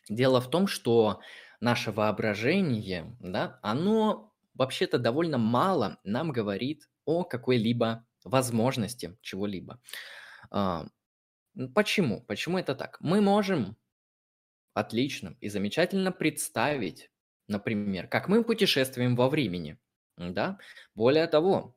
Дело 0.09 0.41
в 0.41 0.51
том, 0.51 0.67
что 0.67 1.21
наше 1.61 1.93
воображение, 1.93 3.17
да, 3.21 3.59
оно 3.63 4.33
вообще-то 4.55 4.99
довольно 4.99 5.39
мало 5.39 5.99
нам 6.05 6.33
говорит 6.33 6.89
о 7.05 7.25
какой-либо 7.25 8.07
возможности 8.25 9.17
чего-либо. 9.21 9.81
А, 10.51 10.87
почему? 11.75 12.23
Почему 12.23 12.59
это 12.59 12.75
так? 12.75 12.97
Мы 13.01 13.21
можем 13.21 13.77
отлично 14.75 15.37
и 15.41 15.49
замечательно 15.49 16.13
представить, 16.13 17.11
например, 17.49 18.09
как 18.09 18.29
мы 18.29 18.45
путешествуем 18.45 19.17
во 19.17 19.29
времени. 19.29 19.79
Да? 20.17 20.59
Более 20.95 21.27
того, 21.27 21.77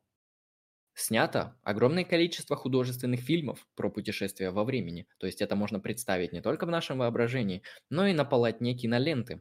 снято 0.94 1.56
огромное 1.62 2.04
количество 2.04 2.56
художественных 2.56 3.20
фильмов 3.20 3.66
про 3.74 3.88
путешествия 3.90 4.50
во 4.50 4.64
времени. 4.64 5.06
То 5.18 5.26
есть 5.26 5.40
это 5.40 5.56
можно 5.56 5.80
представить 5.80 6.32
не 6.32 6.40
только 6.40 6.66
в 6.66 6.70
нашем 6.70 6.98
воображении, 6.98 7.62
но 7.88 8.06
и 8.06 8.12
на 8.12 8.24
полотне 8.24 8.76
киноленты. 8.76 9.40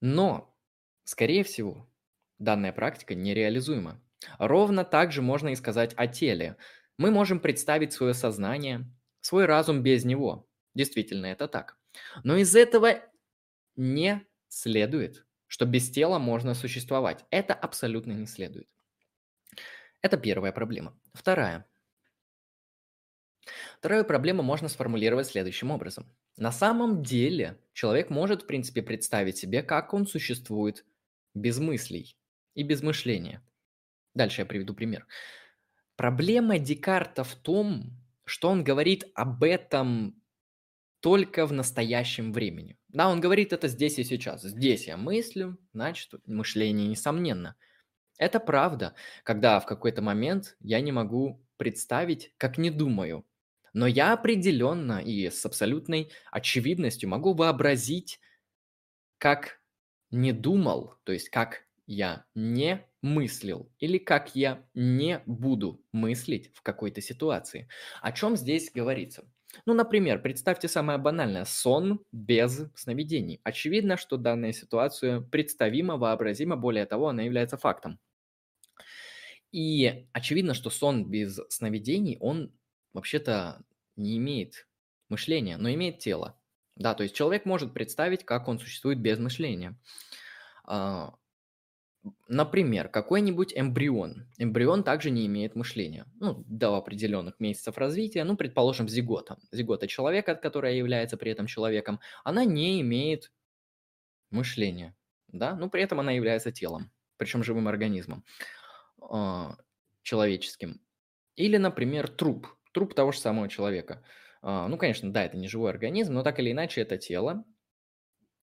Но, 0.00 0.56
скорее 1.04 1.44
всего, 1.44 1.88
данная 2.38 2.72
практика 2.72 3.14
нереализуема. 3.14 4.02
Ровно 4.38 4.84
так 4.84 5.12
же 5.12 5.22
можно 5.22 5.50
и 5.50 5.56
сказать 5.56 5.94
о 5.96 6.06
теле. 6.06 6.56
Мы 6.98 7.10
можем 7.10 7.40
представить 7.40 7.92
свое 7.92 8.14
сознание, 8.14 8.90
свой 9.20 9.46
разум 9.46 9.82
без 9.82 10.04
него. 10.04 10.48
Действительно, 10.74 11.26
это 11.26 11.48
так. 11.48 11.76
Но 12.24 12.36
из 12.36 12.56
этого 12.56 13.02
не 13.76 14.26
следует, 14.48 15.26
что 15.46 15.66
без 15.66 15.90
тела 15.90 16.18
можно 16.18 16.54
существовать. 16.54 17.24
Это 17.30 17.54
абсолютно 17.54 18.12
не 18.12 18.26
следует. 18.26 18.68
Это 20.00 20.16
первая 20.16 20.52
проблема. 20.52 20.98
Вторая. 21.14 21.66
Вторую 23.78 24.04
проблему 24.04 24.42
можно 24.42 24.68
сформулировать 24.68 25.26
следующим 25.26 25.70
образом. 25.70 26.06
На 26.36 26.52
самом 26.52 27.02
деле 27.02 27.58
человек 27.72 28.10
может, 28.10 28.42
в 28.42 28.46
принципе, 28.46 28.82
представить 28.82 29.36
себе, 29.36 29.62
как 29.62 29.92
он 29.92 30.06
существует 30.06 30.84
без 31.34 31.58
мыслей 31.58 32.16
и 32.54 32.62
без 32.62 32.82
мышления. 32.82 33.42
Дальше 34.14 34.42
я 34.42 34.46
приведу 34.46 34.74
пример. 34.74 35.06
Проблема 35.96 36.58
Декарта 36.58 37.24
в 37.24 37.34
том, 37.34 37.98
что 38.24 38.48
он 38.48 38.64
говорит 38.64 39.04
об 39.14 39.42
этом 39.42 40.21
только 41.02 41.46
в 41.46 41.52
настоящем 41.52 42.32
времени. 42.32 42.78
Да, 42.88 43.10
он 43.10 43.20
говорит 43.20 43.52
это 43.52 43.68
здесь 43.68 43.98
и 43.98 44.04
сейчас. 44.04 44.42
Здесь 44.42 44.86
я 44.86 44.96
мыслю, 44.96 45.58
значит, 45.74 46.12
мышление 46.26 46.88
несомненно. 46.88 47.56
Это 48.18 48.40
правда, 48.40 48.94
когда 49.24 49.60
в 49.60 49.66
какой-то 49.66 50.02
момент 50.02 50.56
я 50.60 50.80
не 50.80 50.92
могу 50.92 51.44
представить, 51.58 52.34
как 52.38 52.58
не 52.58 52.70
думаю. 52.70 53.26
Но 53.74 53.86
я 53.86 54.12
определенно 54.14 55.00
и 55.02 55.30
с 55.30 55.44
абсолютной 55.46 56.12
очевидностью 56.30 57.08
могу 57.08 57.34
вообразить, 57.34 58.20
как 59.18 59.60
не 60.10 60.32
думал, 60.32 60.96
то 61.04 61.12
есть 61.12 61.30
как 61.30 61.64
я 61.86 62.26
не 62.34 62.86
мыслил 63.02 63.72
или 63.78 63.98
как 63.98 64.36
я 64.36 64.64
не 64.74 65.22
буду 65.26 65.84
мыслить 65.92 66.54
в 66.54 66.62
какой-то 66.62 67.00
ситуации. 67.00 67.68
О 68.02 68.12
чем 68.12 68.36
здесь 68.36 68.70
говорится? 68.72 69.31
Ну, 69.66 69.74
например, 69.74 70.20
представьте 70.22 70.68
самое 70.68 70.98
банальное– 70.98 71.44
сон 71.44 72.04
без 72.10 72.62
сновидений. 72.74 73.40
Очевидно, 73.44 73.96
что 73.96 74.16
данная 74.16 74.52
ситуация 74.52 75.20
представима, 75.20 75.96
вообразима, 75.96 76.56
более 76.56 76.86
того, 76.86 77.08
она 77.08 77.22
является 77.22 77.56
фактом. 77.56 77.98
И 79.52 80.08
очевидно, 80.12 80.54
что 80.54 80.70
сон 80.70 81.10
без 81.10 81.38
сновидений, 81.50 82.16
он 82.20 82.52
вообще-то 82.94 83.62
не 83.96 84.16
имеет 84.16 84.66
мышления, 85.08 85.58
но 85.58 85.70
имеет 85.70 85.98
тело. 85.98 86.38
Да, 86.76 86.94
то 86.94 87.02
есть 87.02 87.14
человек 87.14 87.44
может 87.44 87.74
представить, 87.74 88.24
как 88.24 88.48
он 88.48 88.58
существует 88.58 88.98
без 88.98 89.18
мышления. 89.18 89.78
А, 90.64 91.14
Например, 92.26 92.88
какой-нибудь 92.88 93.52
эмбрион. 93.54 94.26
Эмбрион 94.38 94.82
также 94.82 95.10
не 95.10 95.26
имеет 95.26 95.54
мышления. 95.54 96.06
Ну, 96.18 96.42
до 96.48 96.76
определенных 96.76 97.38
месяцев 97.38 97.78
развития, 97.78 98.24
ну, 98.24 98.36
предположим, 98.36 98.88
зигота. 98.88 99.38
Зигота 99.52 99.86
человека, 99.86 100.34
которая 100.34 100.74
является 100.74 101.16
при 101.16 101.30
этом 101.30 101.46
человеком, 101.46 102.00
она 102.24 102.44
не 102.44 102.80
имеет 102.80 103.30
мышления, 104.30 104.96
да, 105.28 105.54
но 105.54 105.68
при 105.68 105.82
этом 105.82 106.00
она 106.00 106.10
является 106.12 106.50
телом, 106.50 106.90
причем 107.18 107.44
живым 107.44 107.68
организмом 107.68 108.24
э, 109.00 109.50
человеческим. 110.02 110.80
Или, 111.36 111.56
например, 111.58 112.08
труп, 112.08 112.48
труп 112.72 112.94
того 112.94 113.12
же 113.12 113.18
самого 113.18 113.48
человека. 113.48 114.02
Э, 114.42 114.66
ну, 114.68 114.76
конечно, 114.76 115.12
да, 115.12 115.24
это 115.24 115.36
не 115.36 115.46
живой 115.46 115.70
организм, 115.70 116.14
но 116.14 116.22
так 116.24 116.40
или 116.40 116.50
иначе 116.50 116.80
это 116.80 116.98
тело, 116.98 117.44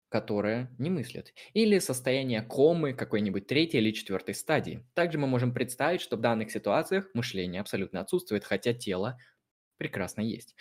которое 0.10 0.70
не 0.78 0.90
мыслит, 0.90 1.34
или 1.54 1.80
состояние 1.80 2.42
комы 2.42 2.94
какой-нибудь 2.94 3.48
третьей 3.48 3.80
или 3.80 3.92
четвертой 3.92 4.36
стадии. 4.36 4.86
Также 4.96 5.18
мы 5.18 5.28
можем 5.28 5.54
представить, 5.54 6.02
что 6.02 6.18
в 6.18 6.22
данных 6.22 6.52
ситуациях 6.52 7.10
мышление 7.14 7.62
абсолютно 7.62 8.02
отсутствует, 8.02 8.44
хотя 8.44 8.74
тело 8.74 9.18
прекрасно 9.78 10.22
есть. 10.22 10.56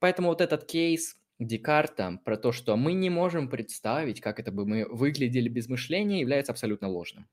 Поэтому 0.00 0.28
вот 0.28 0.40
этот 0.40 0.64
кейс 0.64 1.16
Декарта 1.38 2.20
про 2.24 2.36
то, 2.36 2.52
что 2.52 2.76
мы 2.76 2.92
не 2.92 3.10
можем 3.10 3.48
представить, 3.50 4.20
как 4.20 4.38
это 4.38 4.52
бы 4.52 4.64
мы 4.64 4.86
выглядели 4.88 5.48
без 5.48 5.68
мышления, 5.68 6.20
является 6.20 6.52
абсолютно 6.52 6.88
ложным. 6.88 7.28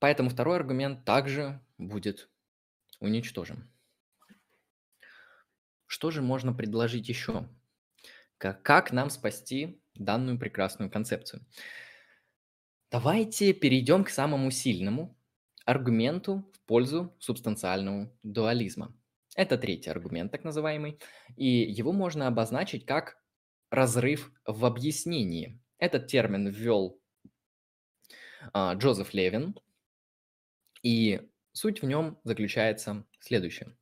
Поэтому 0.00 0.30
второй 0.30 0.56
аргумент 0.56 1.04
также 1.04 1.60
будет 1.76 2.28
уничтожен. 3.00 3.70
Что 5.86 6.10
же 6.10 6.22
можно 6.22 6.52
предложить 6.52 7.08
еще? 7.08 7.48
Как, 8.38 8.92
нам 8.92 9.10
спасти 9.10 9.80
данную 9.94 10.38
прекрасную 10.38 10.90
концепцию? 10.90 11.44
Давайте 12.90 13.52
перейдем 13.52 14.04
к 14.04 14.10
самому 14.10 14.50
сильному 14.50 15.16
аргументу 15.66 16.50
в 16.54 16.60
пользу 16.66 17.14
субстанциального 17.18 18.10
дуализма. 18.22 18.96
Это 19.34 19.58
третий 19.58 19.90
аргумент, 19.90 20.32
так 20.32 20.44
называемый, 20.44 20.98
и 21.36 21.46
его 21.46 21.92
можно 21.92 22.26
обозначить 22.26 22.86
как 22.86 23.18
разрыв 23.70 24.32
в 24.46 24.64
объяснении. 24.64 25.60
Этот 25.78 26.06
термин 26.06 26.48
ввел 26.48 27.00
а, 28.52 28.74
Джозеф 28.74 29.12
Левин, 29.14 29.54
и 30.82 31.28
суть 31.52 31.82
в 31.82 31.86
нем 31.86 32.18
заключается 32.24 33.04
в 33.18 33.24
следующем. 33.24 33.77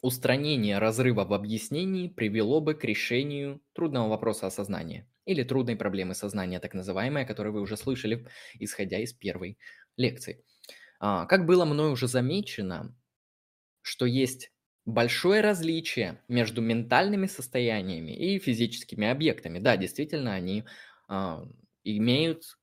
Устранение 0.00 0.78
разрыва 0.78 1.24
в 1.24 1.32
объяснении 1.32 2.08
привело 2.08 2.60
бы 2.60 2.74
к 2.74 2.84
решению 2.84 3.60
трудного 3.72 4.08
вопроса 4.08 4.46
осознания 4.46 5.08
или 5.24 5.42
трудной 5.42 5.76
проблемы 5.76 6.14
сознания, 6.14 6.60
так 6.60 6.72
называемой, 6.74 7.24
о 7.24 7.26
которой 7.26 7.52
вы 7.52 7.60
уже 7.60 7.76
слышали, 7.76 8.26
исходя 8.60 8.98
из 9.00 9.12
первой 9.12 9.58
лекции. 9.96 10.44
А, 11.00 11.26
как 11.26 11.46
было 11.46 11.64
мной 11.64 11.92
уже 11.92 12.08
замечено, 12.08 12.96
что 13.82 14.06
есть 14.06 14.52
большое 14.86 15.40
различие 15.42 16.22
между 16.28 16.62
ментальными 16.62 17.26
состояниями 17.26 18.12
и 18.12 18.38
физическими 18.38 19.08
объектами. 19.08 19.58
Да, 19.60 19.76
действительно, 19.76 20.34
они 20.34 20.64
а, 21.08 21.44
имеют 21.84 22.58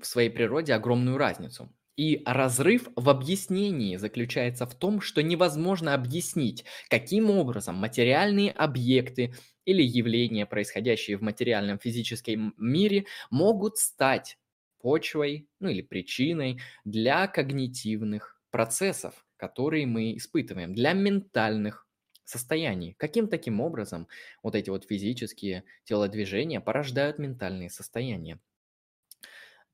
в 0.00 0.06
своей 0.06 0.28
природе 0.28 0.74
огромную 0.74 1.18
разницу. 1.18 1.72
И 1.98 2.22
разрыв 2.24 2.88
в 2.96 3.10
объяснении 3.10 3.96
заключается 3.96 4.66
в 4.66 4.74
том, 4.74 5.02
что 5.02 5.22
невозможно 5.22 5.94
объяснить, 5.94 6.64
каким 6.88 7.28
образом 7.30 7.74
материальные 7.76 8.52
объекты 8.52 9.34
или 9.66 9.82
явления, 9.82 10.46
происходящие 10.46 11.18
в 11.18 11.22
материальном 11.22 11.78
физическом 11.80 12.54
мире, 12.56 13.06
могут 13.30 13.78
стать 13.78 14.38
почвой, 14.80 15.48
ну 15.60 15.68
или 15.70 15.82
причиной 15.82 16.60
для 16.86 17.26
когнитивных 17.26 18.40
процессов, 18.50 19.26
которые 19.36 19.86
мы 19.86 20.16
испытываем, 20.16 20.74
для 20.74 20.94
ментальных 20.94 21.86
состояний. 22.24 22.94
Каким 22.96 23.28
таким 23.28 23.60
образом 23.60 24.08
вот 24.42 24.54
эти 24.54 24.70
вот 24.70 24.86
физические 24.86 25.64
телодвижения 25.84 26.60
порождают 26.60 27.18
ментальные 27.18 27.70
состояния? 27.70 28.38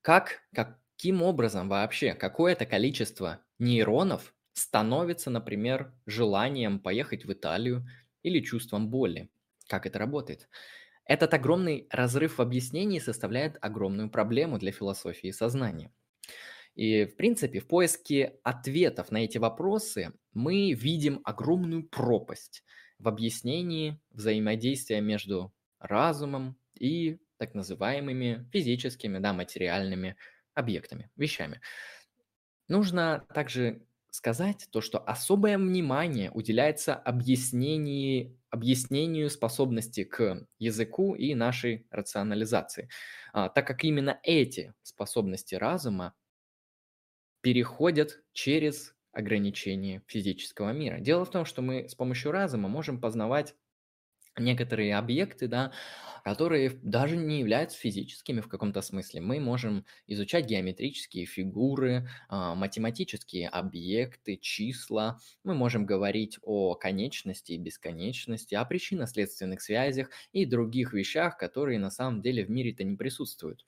Как, 0.03 0.43
как 0.55 0.79
Каким 1.05 1.21
образом 1.21 1.69
вообще 1.69 2.15
какое-то 2.15 2.65
количество 2.65 3.45
нейронов 3.59 4.35
становится, 4.55 5.29
например, 5.29 5.93
желанием 6.07 6.79
поехать 6.81 7.27
в 7.27 7.33
Италию 7.35 7.87
или 8.23 8.41
чувством 8.41 8.89
боли? 8.89 9.29
Как 9.69 9.85
это 9.85 9.99
работает? 9.99 10.49
Этот 11.05 11.35
огромный 11.35 11.89
разрыв 11.91 12.39
в 12.39 12.41
объяснении 12.41 13.01
составляет 13.01 13.59
огромную 13.61 14.09
проблему 14.09 14.59
для 14.59 14.73
философии 14.73 15.31
сознания. 15.31 15.93
И, 16.75 17.05
в 17.05 17.17
принципе, 17.17 17.61
в 17.61 17.67
поиске 17.69 18.39
ответов 18.43 19.11
на 19.11 19.19
эти 19.25 19.37
вопросы 19.37 20.15
мы 20.33 20.73
видим 20.73 21.21
огромную 21.25 21.83
пропасть 21.87 22.65
в 22.99 23.09
объяснении 23.09 24.01
взаимодействия 24.11 25.03
между 25.03 25.53
разумом 25.79 26.57
и 26.75 27.19
так 27.37 27.53
называемыми 27.53 28.49
физическими, 28.53 29.19
да, 29.19 29.35
материальными 29.35 30.17
объектами, 30.55 31.11
вещами. 31.17 31.61
Нужно 32.69 33.27
также 33.35 33.87
сказать 34.11 34.69
то, 34.71 34.81
что 34.81 34.99
особое 34.99 35.59
внимание 35.59 36.31
уделяется 36.31 36.95
объяснению, 36.95 38.39
объяснению 38.49 39.29
способности 39.29 40.05
к 40.05 40.47
языку 40.59 41.15
и 41.17 41.35
нашей 41.35 41.87
рационализации, 41.91 42.89
а, 43.33 43.49
так 43.49 43.67
как 43.67 43.83
именно 43.85 44.21
эти 44.23 44.73
способности 44.83 45.57
разума 45.57 46.15
переходят 47.41 48.23
через 48.33 48.95
ограничения 49.13 50.03
физического 50.07 50.73
мира. 50.73 50.99
Дело 51.01 51.25
в 51.25 51.31
том, 51.31 51.45
что 51.45 51.63
мы 51.63 51.89
с 51.89 51.95
помощью 51.95 52.33
разума 52.33 52.69
можем 52.69 53.01
познавать 53.01 53.55
некоторые 54.39 54.97
объекты, 54.97 55.49
да, 55.49 55.73
которые 56.25 56.71
даже 56.83 57.17
не 57.17 57.39
являются 57.41 57.79
физическими 57.79 58.41
в 58.41 58.49
каком-то 58.49 58.81
смысле. 58.83 59.21
Мы 59.21 59.41
можем 59.41 59.85
изучать 60.07 60.47
геометрические 60.47 61.27
фигуры, 61.27 62.09
а, 62.29 62.55
математические 62.55 63.49
объекты, 63.49 64.37
числа. 64.37 65.21
Мы 65.45 65.55
можем 65.55 65.87
говорить 65.87 66.39
о 66.43 66.75
конечности 66.75 67.53
и 67.53 67.59
бесконечности, 67.59 68.55
о 68.55 68.65
причинно-следственных 68.65 69.61
связях 69.61 70.11
и 70.33 70.47
других 70.47 70.93
вещах, 70.95 71.37
которые 71.39 71.79
на 71.79 71.91
самом 71.91 72.23
деле 72.23 72.45
в 72.45 72.51
мире-то 72.51 72.85
не 72.85 72.97
присутствуют. 72.97 73.65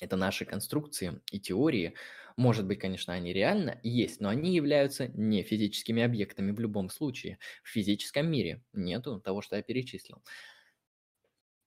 Это 0.00 0.16
наши 0.16 0.44
конструкции 0.44 1.20
и 1.32 1.40
теории. 1.40 1.94
Может 2.38 2.66
быть, 2.66 2.78
конечно, 2.78 3.12
они 3.12 3.32
реально 3.32 3.80
есть, 3.82 4.20
но 4.20 4.28
они 4.28 4.54
являются 4.54 5.08
не 5.08 5.42
физическими 5.42 6.04
объектами 6.04 6.52
в 6.52 6.60
любом 6.60 6.88
случае. 6.88 7.40
В 7.64 7.68
физическом 7.68 8.30
мире 8.30 8.62
нету 8.72 9.20
того, 9.20 9.42
что 9.42 9.56
я 9.56 9.62
перечислил. 9.62 10.22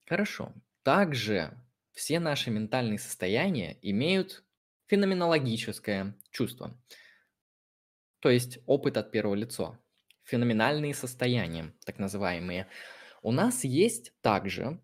Хорошо. 0.06 0.54
Также 0.84 1.62
все 1.92 2.22
наши 2.22 2.52
ментальные 2.52 3.00
состояния 3.00 3.78
имеют 3.82 4.46
феноменологическое 4.88 6.16
чувство, 6.32 6.82
то 8.20 8.30
есть 8.30 8.60
опыт 8.66 8.96
от 8.96 9.12
первого 9.12 9.36
лица, 9.36 9.78
феноменальные 10.24 10.94
состояния, 10.94 11.74
так 11.86 12.00
называемые. 12.00 12.68
У 13.22 13.34
нас 13.34 13.66
есть 13.66 14.14
также 14.22 14.80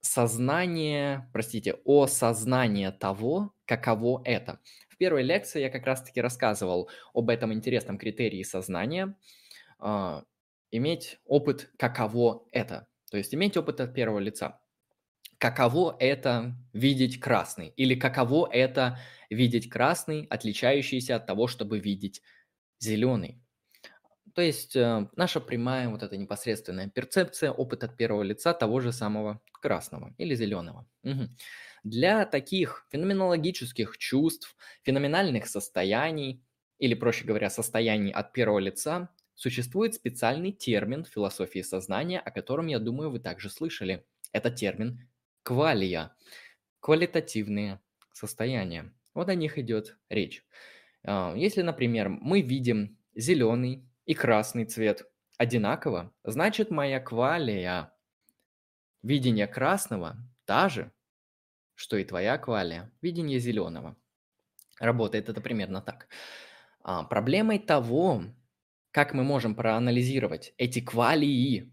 сознание, 0.00 1.30
простите, 1.32 1.76
осознание 1.84 2.90
того, 2.92 3.54
каково 3.64 4.22
это. 4.24 4.60
В 4.96 4.98
первой 4.98 5.24
лекции 5.24 5.60
я 5.60 5.68
как 5.68 5.84
раз-таки 5.84 6.22
рассказывал 6.22 6.88
об 7.12 7.28
этом 7.28 7.52
интересном 7.52 7.98
критерии 7.98 8.42
сознания, 8.42 9.14
э, 9.78 10.22
иметь 10.70 11.18
опыт, 11.26 11.70
каково 11.76 12.46
это. 12.50 12.88
То 13.10 13.18
есть 13.18 13.34
иметь 13.34 13.58
опыт 13.58 13.78
от 13.82 13.92
первого 13.92 14.20
лица. 14.20 14.58
Каково 15.36 15.98
это 16.00 16.56
видеть 16.72 17.20
красный? 17.20 17.74
Или 17.76 17.94
каково 17.94 18.48
это 18.50 18.98
видеть 19.28 19.68
красный, 19.68 20.24
отличающийся 20.30 21.16
от 21.16 21.26
того, 21.26 21.46
чтобы 21.46 21.78
видеть 21.78 22.22
зеленый? 22.78 23.45
То 24.36 24.42
есть 24.42 24.76
э, 24.76 25.08
наша 25.16 25.40
прямая 25.40 25.88
вот 25.88 26.02
эта 26.02 26.16
непосредственная 26.16 26.88
перцепция, 26.88 27.50
опыт 27.50 27.82
от 27.82 27.96
первого 27.96 28.22
лица 28.22 28.52
того 28.52 28.80
же 28.80 28.92
самого 28.92 29.40
красного 29.50 30.14
или 30.18 30.34
зеленого. 30.34 30.86
Угу. 31.02 31.28
Для 31.82 32.26
таких 32.26 32.86
феноменологических 32.92 33.98
чувств, 33.98 34.54
феноменальных 34.82 35.48
состояний, 35.48 36.44
или, 36.78 36.94
проще 36.94 37.24
говоря, 37.24 37.50
состояний 37.50 38.12
от 38.12 38.32
первого 38.32 38.58
лица, 38.60 39.08
Существует 39.36 39.94
специальный 39.94 40.50
термин 40.50 41.04
в 41.04 41.08
философии 41.08 41.60
сознания, 41.60 42.18
о 42.18 42.30
котором, 42.30 42.68
я 42.68 42.78
думаю, 42.78 43.10
вы 43.10 43.20
также 43.20 43.50
слышали. 43.50 44.06
Это 44.32 44.50
термин 44.50 45.10
квалия, 45.42 46.16
квалитативные 46.80 47.78
состояния. 48.12 48.94
Вот 49.12 49.28
о 49.28 49.34
них 49.34 49.58
идет 49.58 49.98
речь. 50.08 50.42
А, 51.04 51.34
если, 51.36 51.60
например, 51.60 52.08
мы 52.08 52.40
видим 52.40 52.96
зеленый 53.14 53.86
и 54.06 54.14
красный 54.14 54.64
цвет 54.64 55.10
одинаково, 55.36 56.12
значит 56.24 56.70
моя 56.70 57.00
квалия, 57.00 57.92
видение 59.02 59.46
красного, 59.46 60.16
та 60.44 60.68
же, 60.68 60.92
что 61.74 61.96
и 61.96 62.04
твоя 62.04 62.38
квалия, 62.38 62.90
видение 63.02 63.38
зеленого. 63.38 63.96
Работает 64.80 65.28
это 65.28 65.40
примерно 65.40 65.82
так. 65.82 66.08
А, 66.82 67.04
проблемой 67.04 67.58
того, 67.58 68.22
как 68.90 69.12
мы 69.12 69.24
можем 69.24 69.54
проанализировать 69.54 70.54
эти 70.56 70.80
квалии? 70.80 71.72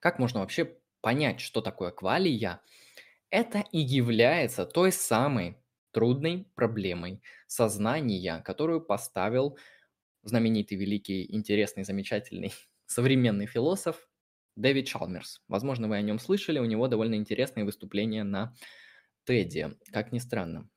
Как 0.00 0.18
можно 0.18 0.40
вообще 0.40 0.76
понять, 1.00 1.40
что 1.40 1.60
такое 1.60 1.90
квалия? 1.90 2.60
Это 3.30 3.64
и 3.72 3.78
является 3.78 4.66
той 4.66 4.92
самой 4.92 5.58
трудной 5.92 6.46
проблемой 6.54 7.22
сознания, 7.46 8.40
которую 8.44 8.80
поставил 8.80 9.58
знаменитый, 10.24 10.76
великий, 10.78 11.26
интересный, 11.34 11.84
замечательный 11.84 12.52
современный 12.86 13.46
философ 13.46 14.08
Дэвид 14.56 14.86
Чалмерс. 14.86 15.42
Возможно, 15.48 15.88
вы 15.88 15.96
о 15.96 16.02
нем 16.02 16.18
слышали, 16.18 16.58
у 16.58 16.64
него 16.64 16.88
довольно 16.88 17.16
интересные 17.16 17.64
выступления 17.64 18.24
на 18.24 18.54
TED, 19.26 19.76
как 19.92 20.12
ни 20.12 20.18
странно. 20.18 20.68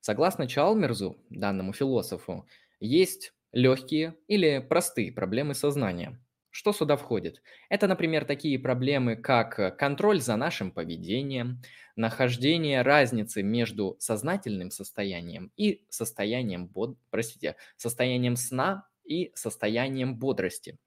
Согласно 0.00 0.46
Чалмерзу, 0.46 1.18
данному 1.28 1.72
философу, 1.72 2.48
есть 2.80 3.32
легкие 3.52 4.16
или 4.28 4.58
простые 4.58 5.12
проблемы 5.12 5.54
сознания. 5.54 6.18
Что 6.50 6.72
сюда 6.72 6.96
входит? 6.96 7.42
Это, 7.68 7.86
например, 7.86 8.24
такие 8.24 8.58
проблемы, 8.58 9.14
как 9.14 9.58
э, 9.60 9.70
контроль 9.70 10.20
за 10.20 10.36
нашим 10.36 10.72
поведением, 10.72 11.62
нахождение 11.94 12.82
разницы 12.82 13.42
между 13.42 13.96
сознательным 14.00 14.72
состоянием 14.72 15.52
и 15.56 15.84
состоянием, 15.90 16.66
bod... 16.66 16.96
простите, 17.10 17.56
состоянием 17.76 18.34
сна 18.34 18.88
и 19.04 19.30
состоянием 19.36 20.18
бодрости. 20.18 20.78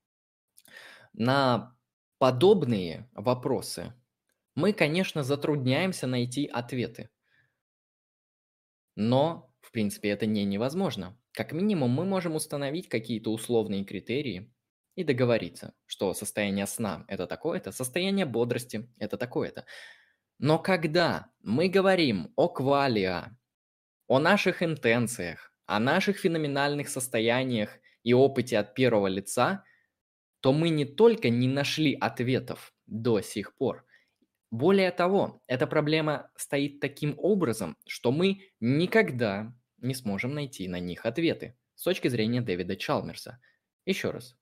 На 1.14 1.78
подобные 2.18 3.10
вопросы 3.14 3.94
мы, 4.56 4.74
конечно, 4.74 5.24
затрудняемся 5.24 6.08
найти 6.08 6.46
ответы. 6.46 7.10
Но, 8.96 9.54
в 9.62 9.72
принципе, 9.72 10.10
это 10.10 10.26
не 10.26 10.44
невозможно. 10.44 11.18
Как 11.32 11.52
минимум, 11.54 11.92
мы 11.92 12.06
можем 12.06 12.36
установить 12.36 12.90
какие-то 12.90 13.32
условные 13.32 13.86
критерии 13.86 14.53
и 14.96 15.04
договориться, 15.04 15.74
что 15.86 16.14
состояние 16.14 16.68
сна– 16.68 17.06
это 17.08 17.28
такое-то, 17.28 17.72
состояние 17.72 18.26
бодрости– 18.26 18.90
это 19.00 19.18
такое-то. 19.18 19.66
Но 20.40 20.60
когда 20.60 21.32
мы 21.42 21.70
говорим 21.70 22.32
о 22.36 22.50
квалиа, 22.50 23.38
о 24.08 24.20
наших 24.20 24.62
интенциях, 24.62 25.54
о 25.66 25.80
наших 25.80 26.18
феноменальных 26.18 26.90
состояниях 26.90 27.78
и 28.04 28.14
опыте 28.14 28.58
от 28.60 28.74
первого 28.76 29.08
лица, 29.08 29.64
то 30.42 30.52
мы 30.52 30.70
не 30.70 30.86
только 30.86 31.30
не 31.30 31.48
нашли 31.48 31.96
ответов 31.96 32.74
до 32.86 33.22
сих 33.22 33.56
пор, 33.56 33.86
более 34.54 34.92
того, 34.92 35.42
эта 35.48 35.66
проблема 35.66 36.30
стоит 36.36 36.80
таким 36.80 37.16
образом, 37.18 37.76
что 37.88 38.12
мы 38.12 38.52
никогда 38.60 39.52
не 39.78 39.96
сможем 39.96 40.36
найти 40.36 40.68
на 40.68 40.80
них 40.80 41.08
ответы 41.08 41.58
с 41.74 41.82
точки 41.82 42.08
зрения 42.08 42.40
Дэвида 42.40 42.76
Чалмерса. 42.76 43.40
Еще 43.86 44.12
раз. 44.12 44.38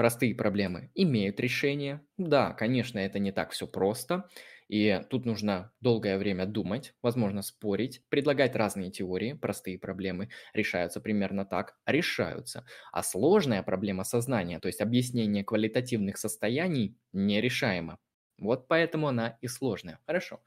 Простые 0.00 0.34
проблемы 0.34 0.90
имеют 0.94 1.38
решение. 1.40 2.00
Да, 2.16 2.54
конечно, 2.54 2.98
это 2.98 3.18
не 3.18 3.32
так 3.32 3.50
все 3.50 3.66
просто. 3.66 4.30
И 4.66 4.98
тут 5.10 5.26
нужно 5.26 5.72
долгое 5.82 6.16
время 6.16 6.46
думать, 6.46 6.94
возможно, 7.02 7.42
спорить, 7.42 8.02
предлагать 8.08 8.56
разные 8.56 8.90
теории. 8.90 9.34
Простые 9.34 9.78
проблемы 9.78 10.30
решаются 10.54 11.02
примерно 11.02 11.44
так, 11.44 11.76
решаются. 11.84 12.64
А 12.92 13.02
сложная 13.02 13.62
проблема 13.62 14.04
сознания, 14.04 14.58
то 14.58 14.68
есть 14.68 14.80
объяснение 14.80 15.44
квалитативных 15.44 16.16
состояний, 16.16 16.96
нерешаема. 17.12 17.98
Вот 18.38 18.68
поэтому 18.68 19.08
она 19.08 19.36
и 19.42 19.48
сложная. 19.48 19.98
Хорошо. 20.06 20.40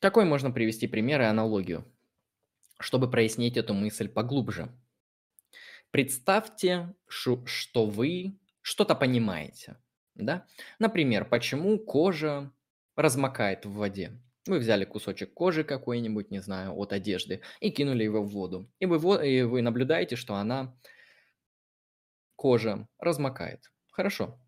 Какой 0.00 0.24
можно 0.24 0.50
привести 0.50 0.88
пример 0.88 1.20
и 1.20 1.24
аналогию, 1.26 1.84
чтобы 2.80 3.10
прояснить 3.10 3.56
эту 3.56 3.74
мысль 3.74 4.08
поглубже? 4.08 4.70
Представьте, 5.90 6.94
что 7.06 7.86
вы 7.86 8.38
что-то 8.60 8.94
понимаете. 8.94 9.76
Да? 10.14 10.46
Например, 10.78 11.24
почему 11.24 11.78
кожа 11.78 12.52
размокает 12.96 13.64
в 13.64 13.72
воде. 13.72 14.20
Вы 14.46 14.58
взяли 14.58 14.84
кусочек 14.84 15.34
кожи 15.34 15.62
какой-нибудь, 15.62 16.30
не 16.30 16.40
знаю, 16.40 16.74
от 16.74 16.92
одежды 16.92 17.42
и 17.60 17.70
кинули 17.70 18.04
его 18.04 18.22
в 18.22 18.28
воду. 18.28 18.70
И 18.80 18.86
вы, 18.86 19.28
и 19.28 19.42
вы 19.42 19.62
наблюдаете, 19.62 20.16
что 20.16 20.34
она, 20.34 20.76
кожа, 22.34 22.88
размокает. 22.98 23.70
Хорошо. 23.90 24.40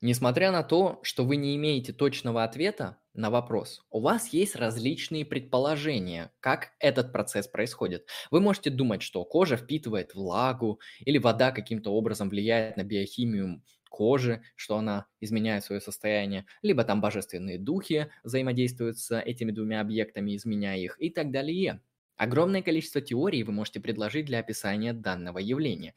Несмотря 0.00 0.52
на 0.52 0.62
то, 0.62 1.00
что 1.02 1.24
вы 1.24 1.36
не 1.36 1.56
имеете 1.56 1.92
точного 1.92 2.44
ответа 2.44 2.99
на 3.12 3.30
вопрос, 3.30 3.84
у 3.90 4.00
вас 4.00 4.28
есть 4.28 4.54
различные 4.54 5.24
предположения, 5.24 6.32
как 6.40 6.72
этот 6.78 7.12
процесс 7.12 7.48
происходит. 7.48 8.06
Вы 8.30 8.40
можете 8.40 8.70
думать, 8.70 9.02
что 9.02 9.24
кожа 9.24 9.56
впитывает 9.56 10.14
влагу, 10.14 10.80
или 11.00 11.18
вода 11.18 11.50
каким-то 11.50 11.92
образом 11.92 12.28
влияет 12.28 12.76
на 12.76 12.84
биохимию 12.84 13.62
кожи, 13.88 14.42
что 14.54 14.76
она 14.76 15.06
изменяет 15.20 15.64
свое 15.64 15.80
состояние, 15.80 16.46
либо 16.62 16.84
там 16.84 17.00
божественные 17.00 17.58
духи 17.58 18.10
взаимодействуют 18.22 18.98
с 18.98 19.18
этими 19.18 19.50
двумя 19.50 19.80
объектами, 19.80 20.36
изменяя 20.36 20.78
их 20.78 20.96
и 21.00 21.10
так 21.10 21.32
далее. 21.32 21.80
Огромное 22.16 22.62
количество 22.62 23.00
теорий 23.00 23.42
вы 23.42 23.52
можете 23.52 23.80
предложить 23.80 24.26
для 24.26 24.38
описания 24.38 24.92
данного 24.92 25.38
явления. 25.38 25.94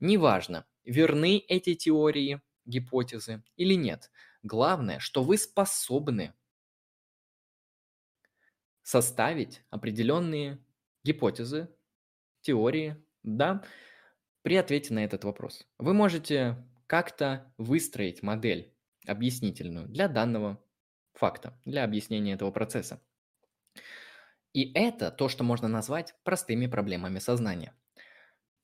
Неважно, 0.00 0.66
верны 0.84 1.38
эти 1.48 1.74
теории 1.74 2.40
гипотезы 2.64 3.42
или 3.56 3.74
нет. 3.74 4.10
Главное, 4.42 4.98
что 5.00 5.22
вы 5.22 5.38
способны 5.38 6.34
составить 8.86 9.64
определенные 9.70 10.64
гипотезы, 11.02 11.68
теории, 12.42 13.04
да, 13.24 13.64
при 14.42 14.54
ответе 14.54 14.94
на 14.94 15.04
этот 15.04 15.24
вопрос. 15.24 15.66
Вы 15.76 15.92
можете 15.92 16.64
как-то 16.86 17.52
выстроить 17.58 18.22
модель 18.22 18.72
объяснительную 19.04 19.88
для 19.88 20.06
данного 20.06 20.62
факта, 21.14 21.60
для 21.64 21.82
объяснения 21.82 22.34
этого 22.34 22.52
процесса. 22.52 23.02
И 24.52 24.72
это 24.72 25.10
то, 25.10 25.28
что 25.28 25.42
можно 25.42 25.66
назвать 25.66 26.14
простыми 26.22 26.68
проблемами 26.68 27.18
сознания. 27.18 27.74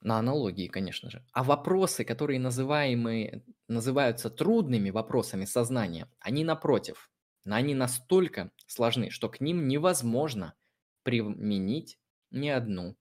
На 0.01 0.19
аналогии, 0.19 0.69
конечно 0.69 1.11
же. 1.11 1.27
А 1.33 1.43
вопросы, 1.43 2.05
которые 2.05 2.39
называемые, 2.39 3.45
называются 3.67 4.31
трудными 4.31 4.91
вопросами 4.91 5.47
сознания, 5.47 6.09
они 6.21 6.45
напротив, 6.45 7.12
они 7.45 7.75
настолько 7.75 8.51
сложны, 8.67 9.11
что 9.11 9.29
к 9.29 9.41
ним 9.41 9.69
невозможно 9.69 10.55
применить 11.03 11.99
ни 12.31 12.49
одну 12.49 12.97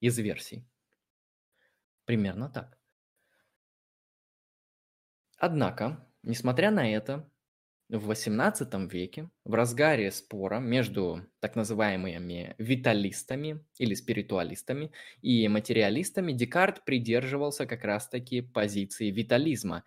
из 0.00 0.18
версий. 0.18 0.64
Примерно 2.04 2.48
так. 2.48 2.78
Однако, 5.38 6.06
несмотря 6.22 6.70
на 6.70 6.90
это, 6.90 7.30
в 7.88 8.10
XVIII 8.10 8.88
веке, 8.88 9.30
в 9.44 9.54
разгаре 9.54 10.12
спора 10.12 10.60
между 10.60 11.26
так 11.40 11.56
называемыми 11.56 12.54
виталистами 12.58 13.64
или 13.78 13.94
спиритуалистами 13.94 14.92
и 15.22 15.48
материалистами, 15.48 16.32
Декарт 16.32 16.84
придерживался 16.84 17.66
как 17.66 17.84
раз-таки 17.84 18.42
позиции 18.42 19.10
витализма. 19.10 19.84